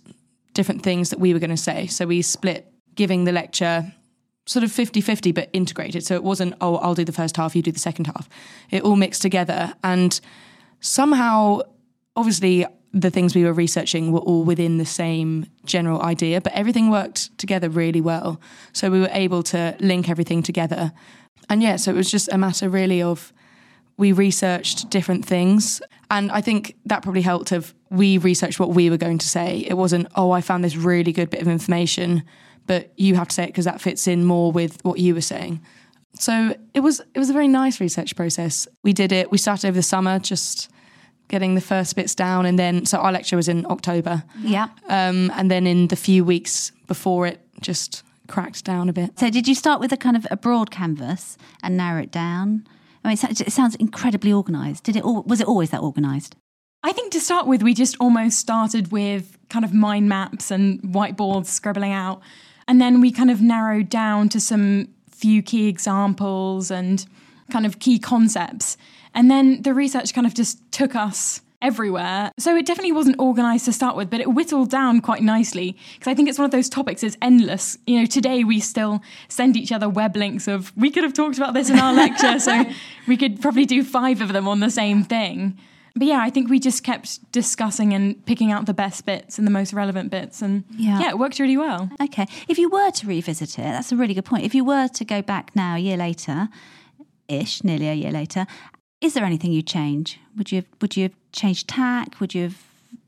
different 0.55 0.83
things 0.83 1.11
that 1.11 1.21
we 1.21 1.33
were 1.33 1.39
going 1.39 1.51
to 1.51 1.57
say. 1.57 1.87
So 1.87 2.07
we 2.07 2.23
split 2.23 2.73
giving 2.95 3.25
the 3.25 3.33
lecture 3.33 3.93
sort 4.47 4.65
of 4.65 4.73
50 4.73 5.01
50, 5.01 5.33
but 5.33 5.51
integrated. 5.53 6.05
So 6.05 6.15
it 6.15 6.23
wasn't, 6.23 6.55
oh, 6.61 6.77
I'll 6.77 6.95
do 6.95 7.05
the 7.05 7.13
first 7.13 7.37
half, 7.37 7.55
you 7.55 7.63
do 7.63 7.73
the 7.73 7.79
second 7.79 8.07
half. 8.07 8.29
It 8.71 8.83
all 8.83 8.97
mixed 8.97 9.23
together. 9.23 9.75
And 9.83 10.19
somehow, 10.81 11.61
obviously, 12.15 12.65
the 12.93 13.11
things 13.11 13.35
we 13.35 13.45
were 13.45 13.53
researching 13.53 14.13
were 14.13 14.21
all 14.21 14.45
within 14.45 14.79
the 14.79 14.87
same 14.87 15.47
general 15.65 16.01
idea, 16.03 16.41
but 16.41 16.53
everything 16.53 16.91
worked 16.91 17.37
together 17.39 17.69
really 17.69 18.01
well. 18.01 18.41
So 18.73 18.91
we 18.91 19.01
were 19.01 19.11
able 19.13 19.43
to 19.45 19.77
link 19.81 20.09
everything 20.09 20.43
together. 20.43 20.93
And 21.49 21.63
yeah, 21.63 21.77
so 21.77 21.91
it 21.91 21.97
was 21.97 22.11
just 22.11 22.33
a 22.33 22.39
matter 22.39 22.69
really 22.69 23.03
of 23.03 23.33
we 23.97 24.13
researched 24.13 24.91
different 24.91 25.25
things. 25.25 25.81
And 26.11 26.31
I 26.31 26.41
think 26.41 26.77
that 26.87 27.03
probably 27.03 27.23
helped 27.23 27.53
of 27.53 27.75
we 27.91 28.19
researched 28.19 28.61
what 28.61 28.71
we 28.71 28.91
were 28.91 28.97
going 28.97 29.19
to 29.19 29.29
say. 29.29 29.65
It 29.67 29.75
wasn't, 29.75 30.09
oh, 30.17 30.31
I 30.31 30.41
found 30.41 30.65
this 30.65 30.77
really 30.77 31.13
good 31.13 31.31
bit 31.31 31.41
of 31.41 31.49
information, 31.49 32.23
but 32.67 32.93
you 32.97 33.15
have 33.15 33.29
to 33.29 33.35
say 33.35 33.45
it 33.45 33.49
because 33.49 33.65
that 33.65 33.81
fits 33.81 34.07
in 34.07 34.25
more 34.25 34.53
with 34.53 34.85
what 34.85 34.99
you 34.99 35.15
were 35.15 35.21
saying. 35.21 35.61
So 36.19 36.55
it 36.73 36.81
was 36.81 37.01
it 37.15 37.19
was 37.19 37.31
a 37.31 37.35
very 37.35 37.49
nice 37.49 37.79
research 37.79 38.17
process. 38.17 38.67
We 38.83 38.93
did 38.93 39.13
it. 39.13 39.31
We 39.31 39.39
started 39.39 39.69
over 39.69 39.77
the 39.77 39.83
summer, 39.83 40.19
just 40.19 40.71
getting 41.29 41.55
the 41.55 41.61
first 41.61 41.97
bits 41.97 42.15
down, 42.15 42.47
and 42.47 42.59
then 42.59 42.87
so 42.87 42.99
our 42.99 43.13
lecture 43.13 43.37
was 43.37 43.49
in 43.49 43.67
October. 43.67 44.23
Yeah. 44.41 44.69
Um, 44.89 45.31
and 45.35 45.51
then 45.51 45.67
in 45.67 45.89
the 45.89 45.97
few 45.97 46.25
weeks 46.25 46.73
before 46.87 47.27
it, 47.27 47.41
just 47.61 48.03
cracked 48.29 48.65
down 48.65 48.89
a 48.89 48.93
bit. 48.93 49.19
So 49.19 49.31
did 49.31 49.47
you 49.49 49.55
start 49.55 49.81
with 49.81 49.93
a 49.93 49.97
kind 49.97 50.17
of 50.17 50.27
a 50.31 50.37
broad 50.37 50.71
canvas 50.71 51.37
and 51.63 51.77
narrow 51.77 52.03
it 52.03 52.11
down? 52.11 52.67
I 53.05 53.09
mean, 53.09 53.19
it 53.23 53.53
sounds 53.53 53.77
incredibly 53.77 54.33
organised. 54.33 54.85
Did 54.85 54.97
it? 54.97 55.05
All, 55.05 55.23
was 55.23 55.41
it 55.41 55.47
always 55.47 55.71
that 55.71 55.81
organised? 55.81 56.35
I 56.83 56.93
think 56.93 57.13
to 57.13 57.21
start 57.21 57.47
with, 57.47 57.63
we 57.63 57.75
just 57.75 57.97
almost 57.99 58.39
started 58.39 58.93
with 58.93 59.39
kind 59.49 59.65
of 59.65 59.73
mind 59.73 60.09
maps 60.09 60.51
and 60.51 60.81
whiteboards 60.83 61.47
scribbling 61.47 61.93
out, 61.93 62.21
and 62.69 62.81
then 62.81 63.01
we 63.01 63.11
kind 63.11 63.31
of 63.31 63.41
narrowed 63.41 63.89
down 63.89 64.29
to 64.31 64.41
some 64.41 64.89
few 65.11 65.43
key 65.43 65.67
examples 65.69 66.71
and 66.71 67.07
kind 67.51 67.67
of 67.67 67.79
key 67.79 67.99
concepts. 67.99 68.77
And 69.15 69.31
then 69.31 69.63
the 69.63 69.73
research 69.73 70.13
kind 70.13 70.27
of 70.27 70.35
just 70.35 70.61
took 70.73 70.95
us 70.95 71.41
everywhere. 71.63 72.31
So 72.39 72.57
it 72.57 72.67
definitely 72.67 72.93
wasn't 72.93 73.17
organized 73.19 73.65
to 73.65 73.73
start 73.73 73.97
with, 73.97 74.11
but 74.11 74.21
it 74.21 74.29
whittled 74.29 74.71
down 74.71 75.01
quite 75.01 75.23
nicely 75.23 75.77
because 75.95 76.11
I 76.11 76.15
think 76.15 76.29
it's 76.29 76.39
one 76.39 76.45
of 76.45 76.51
those 76.51 76.69
topics 76.69 77.03
it's 77.03 77.17
endless. 77.23 77.79
You 77.87 78.01
know, 78.01 78.07
today 78.07 78.45
we 78.45 78.61
still 78.61 79.03
send 79.29 79.57
each 79.57 79.73
other 79.73 79.89
web 79.89 80.17
links 80.17 80.49
of 80.49 80.73
we 80.77 80.91
could 80.91 81.03
have 81.03 81.15
talked 81.15 81.39
about 81.39 81.55
this 81.55 81.71
in 81.71 81.79
our 81.79 81.93
lecture, 81.95 82.39
so 82.39 82.65
we 83.09 83.17
could 83.17 83.41
probably 83.41 83.65
do 83.65 83.83
5 83.83 84.21
of 84.21 84.33
them 84.33 84.47
on 84.47 84.61
the 84.61 84.71
same 84.71 85.03
thing. 85.03 85.59
But 85.97 86.09
yeah, 86.09 86.21
I 86.21 86.29
think 86.29 86.51
we 86.51 86.61
just 86.61 86.85
kept 86.85 87.33
discussing 87.33 87.95
and 87.95 88.25
picking 88.27 88.53
out 88.53 88.67
the 88.67 88.75
best 88.75 89.07
bits 89.07 89.39
and 89.39 89.47
the 89.47 89.51
most 89.51 89.73
relevant 89.73 90.11
bits 90.11 90.43
and 90.43 90.63
yeah, 90.77 91.01
yeah 91.01 91.09
it 91.09 91.19
worked 91.19 91.39
really 91.39 91.57
well. 91.57 91.89
Okay. 92.01 92.27
If 92.49 92.59
you 92.59 92.69
were 92.69 92.91
to 92.91 93.07
revisit 93.07 93.59
it, 93.59 93.63
that's 93.63 93.93
a 93.93 93.97
really 93.97 94.13
good 94.13 94.27
point. 94.27 94.45
If 94.45 94.55
you 94.55 94.63
were 94.63 94.89
to 94.89 95.05
go 95.07 95.23
back 95.23 95.57
now 95.57 95.75
a 95.75 95.79
year 95.79 95.97
later, 95.97 96.51
ish, 97.29 97.65
nearly 97.65 97.89
a 97.89 97.95
year 97.95 98.13
later, 98.13 98.47
is 99.01 99.15
there 99.15 99.25
anything 99.25 99.53
you'd 99.53 99.67
change? 99.67 100.19
Would 100.37 100.53
you 100.53 100.57
have, 100.57 100.67
would 100.81 100.97
you 100.97 101.05
have 101.05 101.15
changed 101.33 101.69
tack? 101.69 102.21
Would 102.21 102.35
you 102.35 102.45
have 102.45 102.63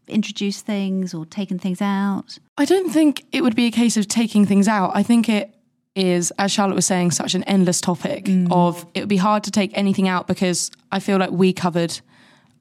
introduced 0.06 0.66
things 0.66 1.14
or 1.14 1.26
taken 1.26 1.58
things 1.58 1.80
out? 1.80 2.38
I 2.56 2.64
don't 2.64 2.90
think 2.90 3.24
it 3.32 3.42
would 3.42 3.56
be 3.56 3.66
a 3.66 3.70
case 3.70 3.96
of 3.96 4.08
taking 4.08 4.46
things 4.46 4.68
out. 4.68 4.92
I 4.94 5.02
think 5.02 5.28
it 5.28 5.54
is, 5.94 6.30
as 6.38 6.52
Charlotte 6.52 6.74
was 6.74 6.86
saying, 6.86 7.10
such 7.10 7.34
an 7.34 7.42
endless 7.44 7.80
topic 7.80 8.24
mm. 8.24 8.48
of 8.50 8.86
it 8.94 9.00
would 9.00 9.08
be 9.08 9.16
hard 9.16 9.44
to 9.44 9.50
take 9.50 9.70
anything 9.74 10.08
out 10.08 10.26
because 10.26 10.70
I 10.92 11.00
feel 11.00 11.18
like 11.18 11.30
we 11.30 11.52
covered 11.52 12.00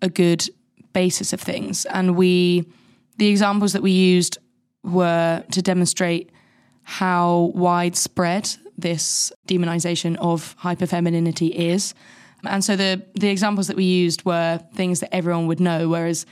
a 0.01 0.09
good 0.09 0.47
basis 0.93 1.33
of 1.33 1.41
things. 1.41 1.85
And 1.85 2.15
we 2.15 2.65
the 3.17 3.27
examples 3.27 3.73
that 3.73 3.81
we 3.81 3.91
used 3.91 4.37
were 4.83 5.43
to 5.51 5.61
demonstrate 5.61 6.31
how 6.83 7.51
widespread 7.53 8.55
this 8.77 9.31
demonization 9.47 10.15
of 10.17 10.55
hyperfemininity 10.59 11.51
is. 11.51 11.93
And 12.45 12.63
so 12.63 12.75
the 12.75 13.03
the 13.15 13.29
examples 13.29 13.67
that 13.67 13.75
we 13.75 13.83
used 13.83 14.25
were 14.25 14.59
things 14.73 14.99
that 14.99 15.13
everyone 15.13 15.47
would 15.47 15.59
know. 15.59 15.89
Whereas 15.89 16.25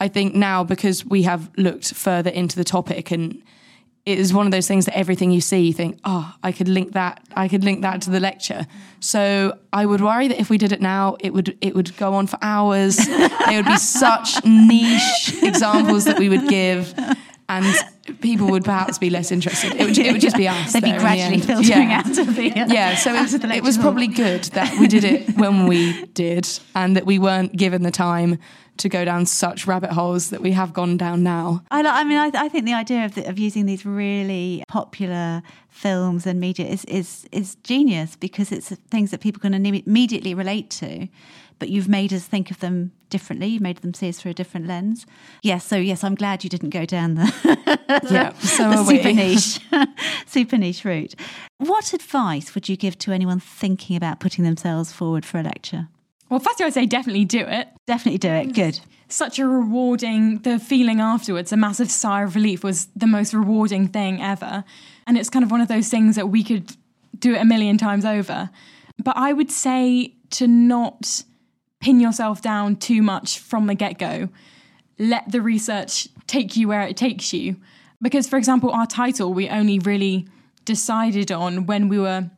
I 0.00 0.08
think 0.08 0.34
now 0.34 0.64
because 0.64 1.04
we 1.04 1.22
have 1.22 1.50
looked 1.56 1.94
further 1.94 2.30
into 2.30 2.56
the 2.56 2.64
topic 2.64 3.10
and 3.10 3.42
it 4.04 4.18
is 4.18 4.34
one 4.34 4.46
of 4.46 4.52
those 4.52 4.66
things 4.66 4.86
that 4.86 4.96
everything 4.96 5.30
you 5.30 5.40
see 5.40 5.60
you 5.60 5.72
think 5.72 5.96
oh 6.04 6.34
i 6.42 6.50
could 6.50 6.66
link 6.66 6.90
that 6.90 7.22
i 7.36 7.46
could 7.46 7.62
link 7.62 7.82
that 7.82 8.02
to 8.02 8.10
the 8.10 8.20
lecture. 8.20 8.66
So 9.00 9.56
i 9.72 9.86
would 9.86 10.00
worry 10.00 10.28
that 10.28 10.40
if 10.40 10.50
we 10.50 10.58
did 10.58 10.72
it 10.72 10.80
now 10.80 11.16
it 11.20 11.32
would 11.32 11.56
it 11.60 11.74
would 11.74 11.96
go 11.96 12.14
on 12.14 12.26
for 12.26 12.38
hours. 12.42 12.98
There 13.46 13.62
would 13.62 13.66
be 13.66 13.76
such 13.76 14.44
niche 14.44 15.42
examples 15.42 16.04
that 16.04 16.18
we 16.18 16.28
would 16.28 16.48
give 16.48 16.94
and 17.58 18.20
people 18.20 18.48
would 18.48 18.64
perhaps 18.64 18.98
be 18.98 19.10
less 19.10 19.30
interested. 19.30 19.74
It 19.74 19.84
would, 19.84 19.98
it 19.98 20.12
would 20.12 20.20
just 20.20 20.36
be 20.36 20.48
us. 20.48 20.72
They'd 20.72 20.82
be 20.82 20.92
gradually 20.92 21.40
filtering 21.40 21.90
yeah. 21.90 22.02
out 22.04 22.18
of 22.18 22.34
the 22.34 22.48
yeah. 22.48 22.94
So 22.96 23.14
it 23.14 23.20
was, 23.20 23.34
it 23.34 23.62
was 23.62 23.78
probably 23.78 24.08
good 24.08 24.44
that 24.44 24.78
we 24.78 24.88
did 24.88 25.04
it 25.04 25.28
when 25.36 25.66
we 25.66 26.06
did, 26.06 26.48
and 26.74 26.96
that 26.96 27.06
we 27.06 27.18
weren't 27.18 27.56
given 27.56 27.82
the 27.82 27.90
time 27.90 28.38
to 28.78 28.88
go 28.88 29.04
down 29.04 29.26
such 29.26 29.66
rabbit 29.66 29.90
holes 29.90 30.30
that 30.30 30.40
we 30.40 30.52
have 30.52 30.72
gone 30.72 30.96
down 30.96 31.22
now. 31.22 31.62
I, 31.70 31.82
I 31.82 32.04
mean, 32.04 32.18
I, 32.18 32.30
I, 32.34 32.48
think 32.48 32.64
the 32.64 32.72
idea 32.72 33.04
of, 33.04 33.14
the, 33.14 33.28
of 33.28 33.38
using 33.38 33.66
these 33.66 33.84
really 33.84 34.64
popular 34.66 35.42
films 35.68 36.26
and 36.26 36.40
media 36.40 36.66
is, 36.66 36.84
is, 36.86 37.28
is 37.32 37.56
genius 37.56 38.16
because 38.16 38.50
it's 38.50 38.70
things 38.90 39.10
that 39.10 39.20
people 39.20 39.40
can 39.40 39.52
immediately 39.52 40.34
relate 40.34 40.70
to 40.70 41.06
but 41.62 41.68
you've 41.68 41.88
made 41.88 42.12
us 42.12 42.24
think 42.24 42.50
of 42.50 42.58
them 42.58 42.90
differently. 43.08 43.46
You've 43.46 43.62
made 43.62 43.76
them 43.76 43.94
see 43.94 44.08
us 44.08 44.18
through 44.18 44.32
a 44.32 44.34
different 44.34 44.66
lens. 44.66 45.06
Yes, 45.44 45.64
so 45.64 45.76
yes, 45.76 46.02
I'm 46.02 46.16
glad 46.16 46.42
you 46.42 46.50
didn't 46.50 46.70
go 46.70 46.84
down 46.84 47.14
the, 47.14 47.32
yeah, 48.10 48.32
so 48.38 48.68
the 48.68 48.84
super 48.84 49.12
niche, 49.12 49.60
super 50.26 50.58
niche 50.58 50.84
route. 50.84 51.14
What 51.58 51.92
advice 51.92 52.56
would 52.56 52.68
you 52.68 52.76
give 52.76 52.98
to 52.98 53.12
anyone 53.12 53.38
thinking 53.38 53.94
about 53.94 54.18
putting 54.18 54.42
themselves 54.42 54.90
forward 54.90 55.24
for 55.24 55.38
a 55.38 55.44
lecture? 55.44 55.86
Well, 56.30 56.40
first 56.40 56.60
I 56.60 56.64
would 56.64 56.74
say 56.74 56.84
definitely 56.84 57.26
do 57.26 57.44
it. 57.46 57.68
Definitely 57.86 58.18
do 58.18 58.30
it. 58.30 58.54
Good. 58.54 58.80
Such 59.06 59.38
a 59.38 59.46
rewarding, 59.46 60.40
the 60.40 60.58
feeling 60.58 60.98
afterwards, 60.98 61.52
a 61.52 61.56
massive 61.56 61.92
sigh 61.92 62.24
of 62.24 62.34
relief 62.34 62.64
was 62.64 62.88
the 62.96 63.06
most 63.06 63.34
rewarding 63.34 63.86
thing 63.86 64.20
ever. 64.20 64.64
And 65.06 65.16
it's 65.16 65.30
kind 65.30 65.44
of 65.44 65.52
one 65.52 65.60
of 65.60 65.68
those 65.68 65.88
things 65.88 66.16
that 66.16 66.26
we 66.26 66.42
could 66.42 66.76
do 67.20 67.34
it 67.34 67.40
a 67.40 67.44
million 67.44 67.78
times 67.78 68.04
over. 68.04 68.50
But 68.98 69.16
I 69.16 69.32
would 69.32 69.52
say 69.52 70.16
to 70.30 70.48
not 70.48 71.22
pin 71.82 72.00
yourself 72.00 72.40
down 72.40 72.76
too 72.76 73.02
much 73.02 73.38
from 73.38 73.66
the 73.66 73.74
get 73.74 73.98
go. 73.98 74.30
Let 74.98 75.30
the 75.30 75.42
research 75.42 76.08
take 76.26 76.56
you 76.56 76.68
where 76.68 76.82
it 76.82 76.96
takes 76.96 77.32
you. 77.34 77.56
Because, 78.00 78.26
for 78.26 78.36
example, 78.36 78.70
our 78.70 78.86
title 78.86 79.34
we 79.34 79.48
only 79.48 79.78
really 79.78 80.26
decided 80.64 81.30
on 81.30 81.66
when 81.66 81.88
we 81.88 81.98
were 81.98 82.30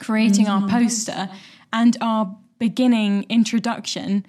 creating 0.00 0.46
mm-hmm. 0.46 0.64
our 0.64 0.68
poster, 0.68 1.30
and 1.72 1.96
our 2.00 2.36
beginning 2.58 3.24
introduction 3.28 4.26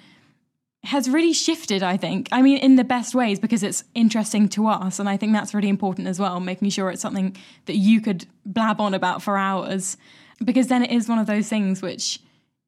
has 0.83 1.09
really 1.09 1.33
shifted, 1.33 1.81
I 1.81 1.97
think. 1.97 2.27
I 2.31 2.41
mean, 2.41 2.57
in 2.57 2.75
the 2.75 2.83
best 2.83 3.15
ways 3.15 3.39
because 3.39 3.63
it's 3.63 3.83
interesting 3.95 4.49
to 4.49 4.67
us. 4.67 4.99
And 4.99 5.07
I 5.07 5.17
think 5.17 5.33
that's 5.33 5.53
really 5.53 5.69
important 5.69 6.07
as 6.07 6.19
well, 6.19 6.39
making 6.39 6.69
sure 6.69 6.89
it's 6.89 7.01
something 7.01 7.35
that 7.65 7.77
you 7.77 8.01
could 8.01 8.25
blab 8.45 8.81
on 8.81 8.93
about 8.93 9.21
for 9.21 9.37
hours. 9.37 9.97
Because 10.43 10.67
then 10.67 10.83
it 10.83 10.91
is 10.91 11.07
one 11.07 11.19
of 11.19 11.27
those 11.27 11.47
things 11.47 11.81
which 11.81 12.19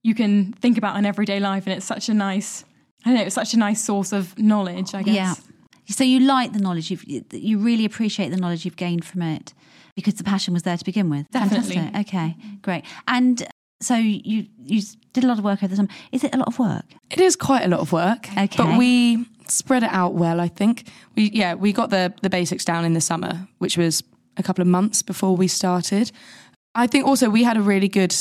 you 0.05 0.13
can 0.13 0.53
think 0.53 0.77
about 0.77 0.97
in 0.97 1.05
everyday 1.05 1.39
life, 1.39 1.65
and 1.65 1.75
it's 1.75 1.85
such 1.85 2.09
a 2.09 2.13
nice, 2.13 2.63
I 3.03 3.09
don't 3.09 3.17
know, 3.17 3.25
it's 3.25 3.33
such 3.33 3.55
a 3.55 3.57
nice 3.57 3.83
source 3.83 4.13
of 4.13 4.37
knowledge. 4.37 4.93
I 4.93 5.01
guess. 5.01 5.15
Yeah. 5.15 5.33
So 5.87 6.03
you 6.03 6.19
like 6.19 6.53
the 6.53 6.59
knowledge 6.59 6.91
you've, 6.91 7.03
you 7.33 7.57
really 7.57 7.85
appreciate 7.85 8.29
the 8.29 8.37
knowledge 8.37 8.65
you've 8.65 8.75
gained 8.75 9.03
from 9.03 9.23
it 9.23 9.55
because 9.95 10.13
the 10.13 10.23
passion 10.23 10.53
was 10.53 10.61
there 10.61 10.77
to 10.77 10.85
begin 10.85 11.09
with. 11.09 11.25
Definitely. 11.31 11.75
Fantastic. 11.75 12.07
Okay, 12.07 12.35
great. 12.61 12.83
And 13.07 13.47
so 13.81 13.95
you 13.95 14.45
you 14.63 14.83
did 15.13 15.23
a 15.23 15.27
lot 15.27 15.39
of 15.39 15.43
work 15.43 15.63
over 15.63 15.69
the 15.69 15.75
summer. 15.75 15.89
Is 16.11 16.23
it 16.23 16.35
a 16.35 16.37
lot 16.37 16.49
of 16.49 16.59
work? 16.59 16.85
It 17.09 17.19
is 17.19 17.35
quite 17.35 17.63
a 17.63 17.67
lot 17.67 17.79
of 17.79 17.91
work. 17.91 18.29
Okay. 18.31 18.47
But 18.57 18.77
we 18.77 19.25
spread 19.47 19.81
it 19.81 19.91
out 19.91 20.13
well, 20.13 20.39
I 20.39 20.49
think. 20.49 20.87
We 21.15 21.31
yeah, 21.31 21.55
we 21.55 21.73
got 21.73 21.89
the 21.89 22.13
the 22.21 22.29
basics 22.29 22.63
down 22.63 22.85
in 22.85 22.93
the 22.93 23.01
summer, 23.01 23.47
which 23.57 23.75
was 23.75 24.03
a 24.37 24.43
couple 24.43 24.61
of 24.61 24.67
months 24.67 25.01
before 25.01 25.35
we 25.35 25.47
started. 25.47 26.11
I 26.75 26.85
think 26.85 27.07
also 27.07 27.27
we 27.29 27.43
had 27.43 27.57
a 27.57 27.61
really 27.61 27.87
good 27.89 28.13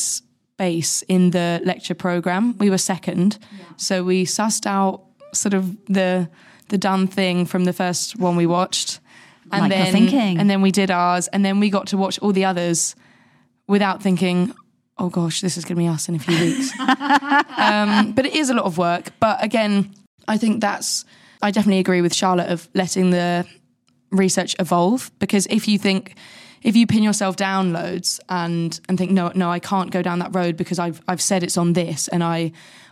space 0.54 1.02
in 1.08 1.30
the 1.30 1.60
lecture 1.64 1.94
program. 1.94 2.56
We 2.58 2.70
were 2.70 2.78
second, 2.78 3.38
so 3.76 4.04
we 4.04 4.24
sussed 4.24 4.66
out 4.66 5.02
sort 5.32 5.54
of 5.54 5.76
the 5.86 6.28
the 6.68 6.78
done 6.78 7.06
thing 7.08 7.46
from 7.46 7.64
the 7.64 7.72
first 7.72 8.18
one 8.18 8.36
we 8.36 8.46
watched, 8.46 9.00
and 9.52 9.62
Like 9.62 9.70
then 9.70 9.92
thinking. 9.92 10.38
and 10.38 10.48
then 10.48 10.62
we 10.62 10.70
did 10.70 10.90
ours, 10.90 11.28
and 11.32 11.44
then 11.44 11.60
we 11.60 11.70
got 11.70 11.86
to 11.88 11.96
watch 11.96 12.18
all 12.20 12.32
the 12.32 12.44
others 12.44 12.94
without 13.66 14.02
thinking. 14.02 14.54
Oh 14.96 15.08
gosh, 15.08 15.40
this 15.40 15.56
is 15.56 15.64
going 15.64 15.74
to 15.76 15.82
be 15.82 15.88
us 15.88 16.08
in 16.08 16.14
a 16.14 16.18
few 16.20 16.38
weeks. 16.38 16.70
um, 17.58 18.12
but 18.12 18.24
it 18.26 18.34
is 18.36 18.48
a 18.48 18.54
lot 18.54 18.64
of 18.64 18.78
work. 18.78 19.10
But 19.18 19.42
again, 19.42 19.92
I 20.28 20.38
think 20.38 20.60
that's. 20.60 21.04
I 21.42 21.50
definitely 21.50 21.80
agree 21.80 22.00
with 22.00 22.14
Charlotte 22.14 22.48
of 22.52 22.68
letting 22.74 23.10
the 23.10 23.44
research 24.12 24.54
evolve 24.60 25.10
because 25.18 25.46
if 25.50 25.66
you 25.66 25.78
think 25.78 26.14
if 26.64 26.74
you 26.74 26.86
pin 26.86 27.02
yourself 27.04 27.36
down 27.36 27.72
loads 27.72 28.18
and 28.28 28.80
and 28.88 28.98
think 28.98 29.10
no 29.12 29.30
no 29.34 29.50
I 29.50 29.60
can't 29.60 29.90
go 29.92 30.02
down 30.02 30.18
that 30.18 30.34
road 30.34 30.56
because 30.56 30.78
I've 30.80 31.00
I've 31.06 31.20
said 31.22 31.42
it's 31.44 31.56
on 31.58 31.74
this 31.74 32.08
and 32.08 32.24
I 32.24 32.50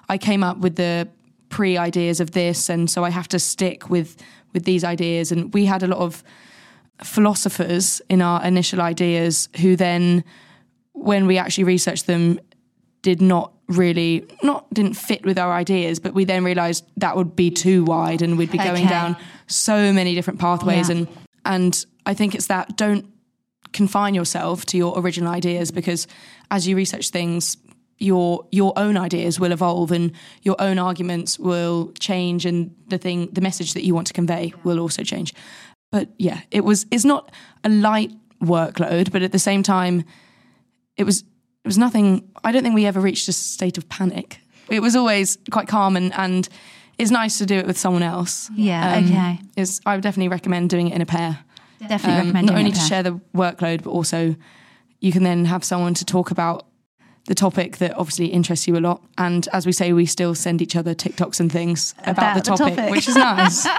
I 0.08 0.18
came 0.18 0.44
up 0.44 0.58
with 0.58 0.76
the 0.76 1.08
pre 1.48 1.76
ideas 1.76 2.20
of 2.20 2.30
this 2.30 2.68
and 2.70 2.88
so 2.90 3.02
I 3.04 3.10
have 3.10 3.28
to 3.28 3.38
stick 3.38 3.90
with 3.90 4.16
with 4.52 4.64
these 4.64 4.84
ideas 4.84 5.32
and 5.32 5.52
we 5.54 5.64
had 5.66 5.82
a 5.82 5.86
lot 5.86 5.98
of 6.00 6.22
philosophers 7.02 8.00
in 8.08 8.22
our 8.22 8.44
initial 8.44 8.80
ideas 8.80 9.48
who 9.60 9.76
then 9.76 10.22
when 10.92 11.26
we 11.26 11.38
actually 11.38 11.64
researched 11.64 12.06
them 12.06 12.38
did 13.02 13.20
not 13.20 13.52
really 13.68 14.24
not 14.42 14.72
didn't 14.72 14.94
fit 14.94 15.24
with 15.24 15.38
our 15.38 15.52
ideas 15.52 15.98
but 15.98 16.14
we 16.14 16.24
then 16.24 16.44
realized 16.44 16.84
that 16.96 17.16
would 17.16 17.34
be 17.34 17.50
too 17.50 17.84
wide 17.84 18.22
and 18.22 18.36
we'd 18.38 18.52
be 18.52 18.58
going 18.58 18.84
Okay. 18.84 18.88
down 18.88 19.16
so 19.46 19.92
many 19.92 20.14
different 20.14 20.38
pathways 20.38 20.88
Yeah. 20.88 20.96
and 20.96 21.08
and 21.44 21.86
I 22.06 22.14
think 22.14 22.34
it's 22.34 22.46
that 22.46 22.76
don't 22.76 23.06
confine 23.72 24.14
yourself 24.14 24.64
to 24.66 24.76
your 24.76 24.98
original 24.98 25.32
ideas 25.32 25.70
because 25.70 26.06
as 26.50 26.66
you 26.66 26.76
research 26.76 27.10
things 27.10 27.56
your 27.98 28.46
your 28.50 28.72
own 28.76 28.96
ideas 28.96 29.38
will 29.38 29.52
evolve 29.52 29.92
and 29.92 30.12
your 30.42 30.56
own 30.60 30.78
arguments 30.78 31.38
will 31.38 31.92
change 32.00 32.44
and 32.44 32.74
the 32.88 32.98
thing 32.98 33.28
the 33.32 33.40
message 33.40 33.74
that 33.74 33.84
you 33.84 33.94
want 33.94 34.06
to 34.08 34.12
convey 34.12 34.52
will 34.64 34.78
also 34.80 35.02
change. 35.04 35.32
But 35.90 36.08
yeah 36.18 36.40
it 36.50 36.64
was 36.64 36.86
it's 36.90 37.04
not 37.04 37.30
a 37.64 37.68
light 37.68 38.10
workload 38.42 39.12
but 39.12 39.22
at 39.22 39.30
the 39.32 39.38
same 39.38 39.62
time 39.62 40.04
it 40.96 41.04
was 41.04 41.20
it 41.64 41.68
was 41.68 41.78
nothing 41.78 42.28
I 42.42 42.50
don't 42.50 42.62
think 42.62 42.74
we 42.74 42.86
ever 42.86 43.00
reached 43.00 43.28
a 43.28 43.32
state 43.32 43.78
of 43.78 43.88
panic. 43.88 44.40
It 44.68 44.80
was 44.80 44.96
always 44.96 45.38
quite 45.50 45.68
calm 45.68 45.96
and 45.96 46.12
and 46.14 46.48
it's 46.98 47.10
nice 47.10 47.38
to 47.38 47.46
do 47.46 47.54
it 47.54 47.66
with 47.66 47.78
someone 47.78 48.02
else. 48.02 48.50
Yeah, 48.54 48.96
Um, 48.96 49.04
okay. 49.04 49.38
is 49.56 49.80
I 49.86 49.94
would 49.94 50.02
definitely 50.02 50.28
recommend 50.28 50.70
doing 50.70 50.88
it 50.88 50.94
in 50.94 51.00
a 51.00 51.06
pair 51.06 51.38
Definitely 51.88 52.12
um, 52.12 52.18
recommend 52.26 52.46
not 52.48 52.58
only 52.58 52.72
to 52.72 52.80
share 52.80 53.02
the 53.02 53.20
workload, 53.34 53.82
but 53.82 53.90
also 53.90 54.36
you 55.00 55.12
can 55.12 55.22
then 55.22 55.44
have 55.46 55.64
someone 55.64 55.94
to 55.94 56.04
talk 56.04 56.30
about 56.30 56.66
the 57.26 57.34
topic 57.34 57.78
that 57.78 57.96
obviously 57.96 58.26
interests 58.26 58.66
you 58.66 58.76
a 58.76 58.80
lot. 58.80 59.02
And 59.18 59.48
as 59.52 59.66
we 59.66 59.72
say, 59.72 59.92
we 59.92 60.06
still 60.06 60.34
send 60.34 60.60
each 60.60 60.74
other 60.76 60.94
TikToks 60.94 61.40
and 61.40 61.50
things 61.50 61.94
about, 61.98 62.18
About 62.18 62.34
the, 62.34 62.40
the 62.40 62.56
topic, 62.56 62.76
topic. 62.76 62.90
which 62.90 63.08
is 63.08 63.16
nice. 63.16 63.66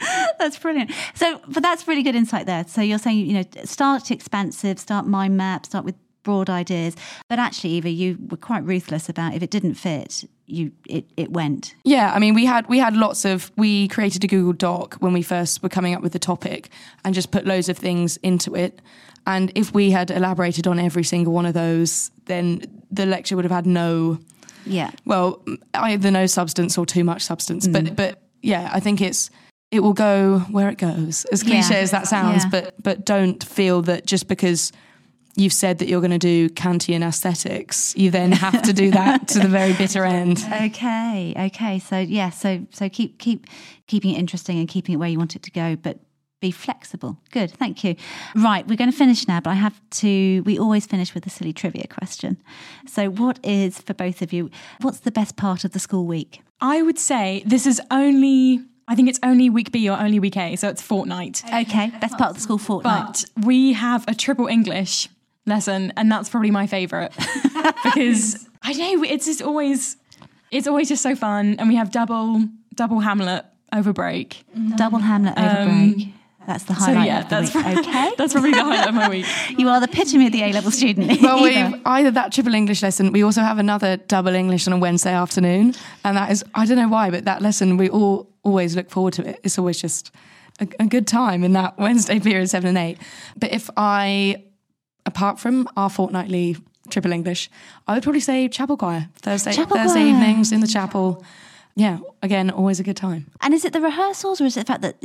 That's 0.38 0.58
brilliant. 0.58 0.92
So, 1.14 1.40
but 1.48 1.62
that's 1.62 1.88
really 1.88 2.04
good 2.04 2.14
insight 2.14 2.46
there. 2.46 2.64
So 2.68 2.80
you're 2.80 2.98
saying, 2.98 3.26
you 3.26 3.34
know, 3.34 3.44
start 3.64 4.12
expansive, 4.12 4.78
start 4.78 5.06
mind 5.06 5.36
map, 5.36 5.66
start 5.66 5.84
with 5.84 5.96
broad 6.28 6.50
ideas. 6.50 6.94
But 7.30 7.38
actually, 7.38 7.70
Eva, 7.78 7.88
you 7.88 8.18
were 8.30 8.36
quite 8.36 8.62
ruthless 8.64 9.08
about 9.08 9.34
if 9.34 9.42
it 9.42 9.50
didn't 9.50 9.74
fit, 9.74 10.24
you 10.46 10.72
it, 10.86 11.04
it 11.16 11.30
went. 11.30 11.74
yeah, 11.84 12.12
I 12.16 12.18
mean, 12.18 12.34
we 12.34 12.44
had 12.46 12.68
we 12.68 12.78
had 12.78 12.94
lots 12.94 13.24
of. 13.24 13.50
We 13.56 13.88
created 13.88 14.24
a 14.24 14.26
Google 14.26 14.52
Doc 14.52 14.96
when 15.00 15.12
we 15.14 15.22
first 15.22 15.62
were 15.62 15.70
coming 15.70 15.94
up 15.96 16.02
with 16.02 16.12
the 16.12 16.18
topic, 16.18 16.68
and 17.04 17.14
just 17.14 17.30
put 17.30 17.46
loads 17.46 17.68
of 17.70 17.78
things 17.78 18.18
into 18.22 18.54
it. 18.54 18.80
And 19.26 19.50
if 19.54 19.72
we 19.74 19.90
had 19.90 20.10
elaborated 20.10 20.66
on 20.66 20.78
every 20.78 21.04
single 21.04 21.32
one 21.32 21.46
of 21.46 21.54
those, 21.54 22.10
then 22.26 22.60
the 22.90 23.06
lecture 23.06 23.36
would 23.36 23.44
have 23.44 23.52
had 23.60 23.66
no 23.66 24.18
Yeah. 24.66 24.90
well, 25.06 25.42
either 25.74 26.10
no 26.10 26.26
substance 26.26 26.78
or 26.78 26.86
too 26.86 27.04
much 27.04 27.22
substance. 27.22 27.66
But 27.68 27.84
mm. 27.84 27.96
but 27.96 28.20
yeah, 28.42 28.70
I 28.76 28.80
think 28.80 29.00
it's 29.00 29.30
it 29.70 29.80
will 29.80 29.94
go 29.94 30.38
where 30.50 30.68
it 30.70 30.78
goes. 30.78 31.26
As 31.32 31.42
cliche 31.42 31.74
Yeah. 31.74 31.82
as 31.84 31.90
that 31.90 32.06
sounds, 32.06 32.44
Yeah. 32.44 32.50
but 32.50 32.74
but 32.82 32.96
don't 33.04 33.42
feel 33.44 33.82
that 33.82 34.06
just 34.12 34.28
because 34.28 34.72
you've 35.38 35.52
said 35.52 35.78
that 35.78 35.88
you're 35.88 36.00
going 36.00 36.10
to 36.10 36.18
do 36.18 36.48
Kantian 36.50 37.06
aesthetics, 37.06 37.94
you 37.96 38.10
then 38.10 38.32
have 38.32 38.62
to 38.62 38.72
do 38.72 38.90
that 38.90 39.28
to 39.28 39.38
the 39.38 39.48
very 39.48 39.72
bitter 39.72 40.04
end. 40.04 40.44
Okay. 40.58 41.34
Okay. 41.36 41.78
So 41.78 41.98
yeah. 41.98 42.30
So 42.30 42.66
so 42.70 42.88
keep 42.88 43.18
keep 43.18 43.46
keeping 43.86 44.14
it 44.14 44.18
interesting 44.18 44.58
and 44.58 44.68
keeping 44.68 44.94
it 44.94 44.98
where 44.98 45.08
you 45.08 45.18
want 45.18 45.36
it 45.36 45.42
to 45.44 45.50
go, 45.50 45.76
but 45.76 45.98
be 46.40 46.50
flexible. 46.50 47.18
Good. 47.30 47.50
Thank 47.50 47.84
you. 47.84 47.96
Right. 48.34 48.66
We're 48.66 48.76
going 48.76 48.90
to 48.90 48.96
finish 48.96 49.28
now, 49.28 49.40
but 49.40 49.50
I 49.50 49.54
have 49.54 49.80
to. 49.90 50.42
We 50.44 50.58
always 50.58 50.86
finish 50.86 51.14
with 51.14 51.26
a 51.26 51.30
silly 51.30 51.52
trivia 51.52 51.86
question. 51.86 52.38
So, 52.86 53.08
what 53.10 53.38
is 53.44 53.78
for 53.80 53.94
both 53.94 54.20
of 54.20 54.32
you? 54.32 54.50
What's 54.80 55.00
the 55.00 55.10
best 55.12 55.36
part 55.36 55.64
of 55.64 55.72
the 55.72 55.78
school 55.78 56.06
week? 56.06 56.42
I 56.60 56.82
would 56.82 56.98
say 56.98 57.42
this 57.46 57.66
is 57.66 57.80
only, 57.90 58.60
I 58.88 58.94
think 58.94 59.08
it's 59.08 59.20
only 59.22 59.48
week 59.48 59.70
B 59.70 59.88
or 59.88 59.98
only 59.98 60.18
week 60.18 60.36
A, 60.36 60.56
so 60.56 60.68
it's 60.68 60.82
fortnight. 60.82 61.42
Okay. 61.46 61.92
Best 62.00 62.18
part 62.18 62.30
of 62.30 62.36
the 62.36 62.42
school 62.42 62.58
fortnight. 62.58 63.24
But 63.34 63.46
we 63.46 63.74
have 63.74 64.04
a 64.08 64.14
triple 64.14 64.48
English 64.48 65.08
lesson, 65.48 65.92
and 65.96 66.10
that's 66.10 66.28
probably 66.28 66.50
my 66.50 66.66
favourite 66.66 67.12
because 67.84 68.48
I 68.62 68.72
know 68.72 69.02
it's 69.02 69.26
just 69.26 69.42
always 69.42 69.96
it's 70.50 70.66
always 70.66 70.88
just 70.88 71.02
so 71.02 71.14
fun, 71.14 71.56
and 71.58 71.68
we 71.68 71.76
have 71.76 71.90
double 71.90 72.44
double 72.74 73.00
Hamlet 73.00 73.44
over 73.72 73.92
break. 73.92 74.44
Double 74.76 74.98
Hamlet 74.98 75.38
over 75.38 75.70
um, 75.70 75.92
break. 75.92 76.08
That's 76.46 76.64
the 76.64 76.74
So 76.74 76.86
highlight 76.86 77.06
yeah, 77.06 77.20
of 77.20 77.28
the 77.28 77.34
that's 77.36 77.54
week. 77.54 77.86
Okay. 77.86 78.10
that's 78.16 78.32
probably 78.32 78.52
the 78.52 78.64
highlight 78.64 78.88
of 78.88 78.94
my 78.94 79.10
week. 79.10 79.26
you 79.58 79.68
are 79.68 79.80
the 79.80 79.88
epitome 79.88 80.26
of 80.26 80.32
the 80.32 80.44
A 80.44 80.52
level 80.54 80.70
student. 80.70 81.20
Well, 81.20 81.42
we 81.42 81.50
Eva. 81.50 81.78
either 81.84 82.10
that 82.12 82.32
triple 82.32 82.54
English 82.54 82.82
lesson. 82.82 83.12
We 83.12 83.22
also 83.22 83.42
have 83.42 83.58
another 83.58 83.98
double 83.98 84.34
English 84.34 84.66
on 84.66 84.72
a 84.72 84.78
Wednesday 84.78 85.12
afternoon, 85.12 85.74
and 86.04 86.16
that 86.16 86.30
is 86.30 86.42
I 86.54 86.64
don't 86.64 86.78
know 86.78 86.88
why, 86.88 87.10
but 87.10 87.26
that 87.26 87.42
lesson 87.42 87.76
we 87.76 87.90
all 87.90 88.30
always 88.44 88.74
look 88.74 88.88
forward 88.88 89.12
to 89.14 89.28
it. 89.28 89.40
It's 89.42 89.58
always 89.58 89.78
just 89.78 90.10
a, 90.58 90.68
a 90.80 90.86
good 90.86 91.06
time 91.06 91.44
in 91.44 91.52
that 91.52 91.78
Wednesday 91.78 92.18
period, 92.18 92.48
seven 92.48 92.68
and 92.68 92.78
eight. 92.78 92.98
But 93.36 93.52
if 93.52 93.68
I, 93.76 94.42
apart 95.06 95.38
from 95.38 95.68
our 95.76 95.90
fortnightly 95.90 96.56
triple 96.90 97.12
English, 97.12 97.50
I 97.86 97.94
would 97.94 98.02
probably 98.02 98.20
say 98.20 98.48
chapel 98.48 98.76
choir 98.76 99.08
Thursday 99.16 99.52
Chapel 99.52 99.76
Thursday 99.76 100.00
choir. 100.00 100.10
evenings 100.14 100.52
in 100.52 100.60
the 100.60 100.66
chapel. 100.66 101.22
Yeah, 101.76 101.98
again, 102.22 102.50
always 102.50 102.80
a 102.80 102.82
good 102.82 102.96
time. 102.96 103.26
And 103.40 103.54
is 103.54 103.64
it 103.64 103.72
the 103.72 103.80
rehearsals 103.80 104.40
or 104.40 104.46
is 104.46 104.56
it 104.56 104.66
the 104.66 104.72
fact 104.72 104.82
that 104.82 104.96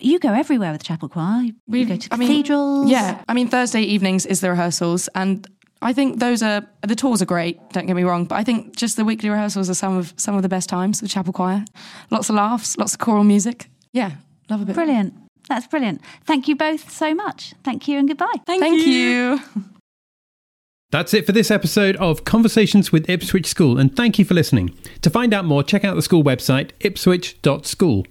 you 0.00 0.18
go 0.18 0.32
everywhere 0.32 0.72
with 0.72 0.82
chapel 0.82 1.08
choir? 1.10 1.42
You 1.42 1.54
We 1.68 1.84
go 1.84 1.96
to 1.96 2.08
I 2.10 2.16
mean, 2.16 2.28
cathedrals? 2.28 2.90
yeah, 2.90 3.22
I 3.28 3.34
mean 3.34 3.48
Thursday 3.48 3.82
evenings 3.82 4.24
is 4.24 4.40
the 4.40 4.48
rehearsals, 4.50 5.08
and 5.14 5.46
I 5.82 5.92
think 5.92 6.20
those 6.20 6.42
are 6.42 6.62
the 6.86 6.94
tours 6.94 7.20
are 7.20 7.26
great. 7.26 7.58
Don't 7.72 7.86
get 7.86 7.96
me 7.96 8.04
wrong, 8.04 8.24
but 8.24 8.36
I 8.36 8.44
think 8.44 8.76
just 8.76 8.96
the 8.96 9.04
weekly 9.04 9.28
rehearsals 9.28 9.68
are 9.68 9.74
some 9.74 9.96
of 9.98 10.14
some 10.16 10.34
of 10.36 10.42
the 10.42 10.48
best 10.48 10.68
times. 10.70 11.00
The 11.00 11.08
chapel 11.08 11.32
choir, 11.34 11.64
lots 12.10 12.30
of 12.30 12.36
laughs, 12.36 12.78
lots 12.78 12.94
of 12.94 13.00
choral 13.00 13.24
music. 13.24 13.68
Yeah, 13.92 14.12
love 14.48 14.62
a 14.62 14.64
bit. 14.64 14.74
Brilliant. 14.74 15.12
That's 15.48 15.66
brilliant. 15.66 16.00
Thank 16.24 16.48
you 16.48 16.56
both 16.56 16.90
so 16.90 17.14
much. 17.14 17.54
Thank 17.64 17.88
you 17.88 17.98
and 17.98 18.08
goodbye. 18.08 18.32
Thank, 18.46 18.62
Thank 18.62 18.86
you. 18.86 19.40
That's 20.90 21.14
it 21.14 21.24
for 21.24 21.32
this 21.32 21.50
episode 21.50 21.96
of 21.96 22.24
Conversations 22.24 22.92
with 22.92 23.08
Ipswich 23.08 23.46
School, 23.46 23.78
and 23.78 23.96
thank 23.96 24.18
you 24.18 24.26
for 24.26 24.34
listening. 24.34 24.76
To 25.00 25.08
find 25.08 25.32
out 25.32 25.46
more, 25.46 25.62
check 25.62 25.84
out 25.84 25.96
the 25.96 26.02
school 26.02 26.22
website, 26.22 26.72
ipswich.school. 26.80 28.06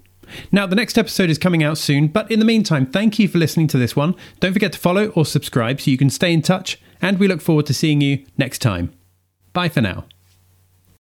Now, 0.51 0.65
the 0.65 0.75
next 0.75 0.97
episode 0.97 1.29
is 1.29 1.37
coming 1.37 1.63
out 1.63 1.77
soon, 1.77 2.07
but 2.07 2.31
in 2.31 2.39
the 2.39 2.45
meantime, 2.45 2.87
thank 2.87 3.19
you 3.19 3.27
for 3.27 3.37
listening 3.37 3.67
to 3.67 3.77
this 3.77 3.95
one. 3.95 4.15
Don't 4.39 4.53
forget 4.53 4.73
to 4.73 4.79
follow 4.79 5.09
or 5.09 5.25
subscribe 5.25 5.79
so 5.79 5.91
you 5.91 5.97
can 5.97 6.09
stay 6.09 6.33
in 6.33 6.41
touch, 6.41 6.81
and 7.01 7.19
we 7.19 7.27
look 7.27 7.41
forward 7.41 7.67
to 7.67 7.73
seeing 7.73 8.01
you 8.01 8.25
next 8.37 8.59
time. 8.59 8.91
Bye 9.53 9.69
for 9.69 9.81
now. 9.81 10.05